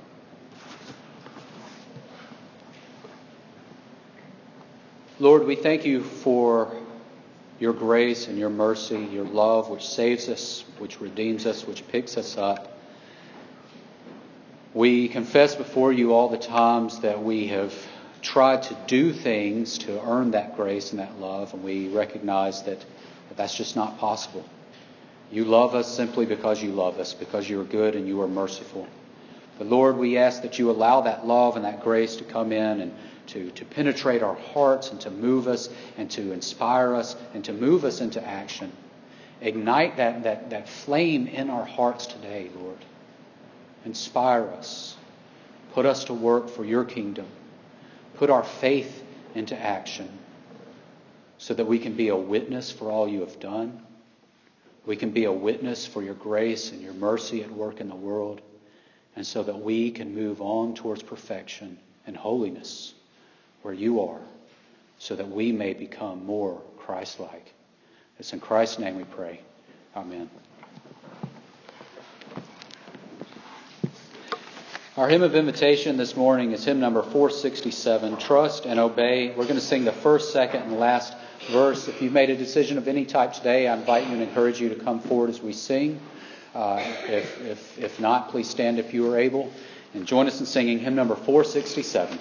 Lord, 5.19 5.47
we 5.47 5.57
thank 5.57 5.85
you 5.85 6.03
for 6.03 6.75
your 7.61 7.73
grace 7.73 8.27
and 8.27 8.37
your 8.37 8.51
mercy, 8.51 8.99
your 9.13 9.25
love, 9.25 9.69
which 9.69 9.87
saves 9.87 10.29
us, 10.29 10.65
which 10.79 11.01
redeems 11.01 11.47
us, 11.47 11.67
which 11.67 11.87
picks 11.89 12.17
us 12.17 12.37
up. 12.37 12.77
We 14.75 15.09
confess 15.09 15.55
before 15.55 15.93
you 15.93 16.15
all 16.15 16.31
the 16.31 16.39
times 16.39 17.01
that 17.01 17.23
we 17.23 17.49
have 17.49 17.75
tried 18.23 18.63
to 18.63 18.77
do 18.87 19.13
things 19.13 19.77
to 19.79 20.03
earn 20.03 20.31
that 20.31 20.57
grace 20.57 20.93
and 20.93 21.01
that 21.01 21.21
love, 21.21 21.53
and 21.53 21.63
we 21.63 21.89
recognize 21.89 22.63
that, 22.63 22.81
that 22.81 23.37
that's 23.37 23.55
just 23.55 23.77
not 23.77 23.99
possible. 23.99 24.45
You 25.31 25.45
love 25.45 25.75
us 25.75 25.95
simply 25.95 26.25
because 26.25 26.63
you 26.63 26.73
love 26.73 26.99
us, 26.99 27.13
because 27.13 27.51
you 27.51 27.61
are 27.61 27.65
good 27.65 27.95
and 27.95 28.09
you 28.09 28.23
are 28.23 28.29
merciful. 28.29 28.87
But 29.59 29.67
Lord, 29.67 29.99
we 29.99 30.17
ask 30.17 30.41
that 30.41 30.59
you 30.59 30.71
allow 30.71 31.03
that 31.03 31.27
love 31.27 31.57
and 31.57 31.67
that 31.67 31.83
grace 31.83 32.17
to 32.17 32.25
come 32.25 32.51
in 32.51 32.81
and 32.81 32.95
to, 33.29 33.51
to 33.51 33.65
penetrate 33.67 34.23
our 34.23 34.35
hearts 34.35 34.91
and 34.91 35.01
to 35.03 35.11
move 35.11 35.49
us 35.49 35.69
and 35.99 36.11
to 36.13 36.33
inspire 36.33 36.95
us 36.95 37.15
and 37.35 37.45
to 37.45 37.53
move 37.53 37.85
us 37.85 38.01
into 38.01 38.27
action. 38.27 38.73
Ignite 39.43 39.99
that, 39.99 40.23
that, 40.23 40.49
that 40.51 40.69
flame 40.69 41.27
in 41.27 41.51
our 41.51 41.65
hearts 41.65 42.07
today, 42.07 42.51
Lord. 42.57 42.79
Inspire 43.85 44.49
us. 44.49 44.97
Put 45.73 45.87
us 45.87 46.05
to 46.05 46.15
work 46.15 46.49
for 46.49 46.65
your 46.65 46.85
kingdom. 46.85 47.27
Put 48.15 48.31
our 48.31 48.45
faith 48.45 49.03
into 49.35 49.59
action 49.59 50.09
so 51.39 51.55
that 51.55 51.67
we 51.67 51.79
can 51.79 51.95
be 51.95 52.09
a 52.09 52.17
witness 52.17 52.71
for 52.71 52.91
all 52.91 53.09
you 53.09 53.21
have 53.21 53.41
done. 53.41 53.83
We 54.87 54.97
can 54.97 55.11
be 55.11 55.25
a 55.25 55.33
witness 55.33 55.87
for 55.87 56.03
your 56.03 56.15
grace 56.15 56.73
and 56.73 56.83
your 56.83 56.93
mercy 56.93 57.43
at 57.43 57.51
work 57.51 57.81
in 57.81 57.89
the 57.89 57.95
world. 57.95 58.41
And 59.17 59.27
so 59.27 59.43
that 59.43 59.59
we 59.59 59.91
can 59.91 60.15
move 60.15 60.41
on 60.41 60.75
towards 60.75 61.03
perfection 61.03 61.79
and 62.07 62.17
holiness 62.17 62.95
where 63.63 63.75
you 63.75 64.01
are, 64.03 64.21
so 64.99 65.15
that 65.17 65.29
we 65.29 65.53
may 65.53 65.73
become 65.73 66.25
more 66.25 66.61
Christ 66.79 67.21
like. 67.21 67.53
It's 68.19 68.33
in 68.33 68.41
Christ's 68.41 68.79
name 68.79 68.97
we 68.97 69.05
pray. 69.05 69.41
Amen. 69.97 70.29
Our 74.95 75.09
hymn 75.09 75.23
of 75.23 75.35
invitation 75.35 75.97
this 75.97 76.17
morning 76.17 76.53
is 76.53 76.67
hymn 76.67 76.79
number 76.79 77.01
467, 77.01 78.19
Trust 78.19 78.67
and 78.67 78.79
Obey. 78.79 79.31
We're 79.31 79.45
going 79.45 79.55
to 79.55 79.61
sing 79.63 79.87
the 79.87 79.93
first, 79.93 80.35
second, 80.35 80.65
and 80.65 80.79
last 80.79 81.15
verse. 81.51 81.89
If 81.89 82.03
you've 82.03 82.13
made 82.13 82.29
a 82.29 82.37
decision 82.37 82.77
of 82.77 82.87
any 82.87 83.07
type 83.07 83.33
today, 83.33 83.69
I 83.69 83.75
invite 83.75 84.07
you 84.07 84.13
and 84.13 84.23
encourage 84.23 84.61
you 84.61 84.69
to 84.69 84.75
come 84.75 85.01
forward 85.01 85.31
as 85.31 85.41
we 85.41 85.55
sing. 85.55 85.99
Uh, 86.55 86.85
if, 87.09 87.41
if, 87.41 87.79
if 87.79 88.01
not, 88.01 88.29
please 88.29 88.51
stand 88.51 88.79
if 88.79 88.93
you 88.93 89.11
are 89.11 89.17
able 89.17 89.51
and 89.95 90.07
join 90.07 90.27
us 90.27 90.41
in 90.41 90.45
singing 90.45 90.79
hymn 90.79 90.95
number 90.95 91.15
467. 91.15 92.19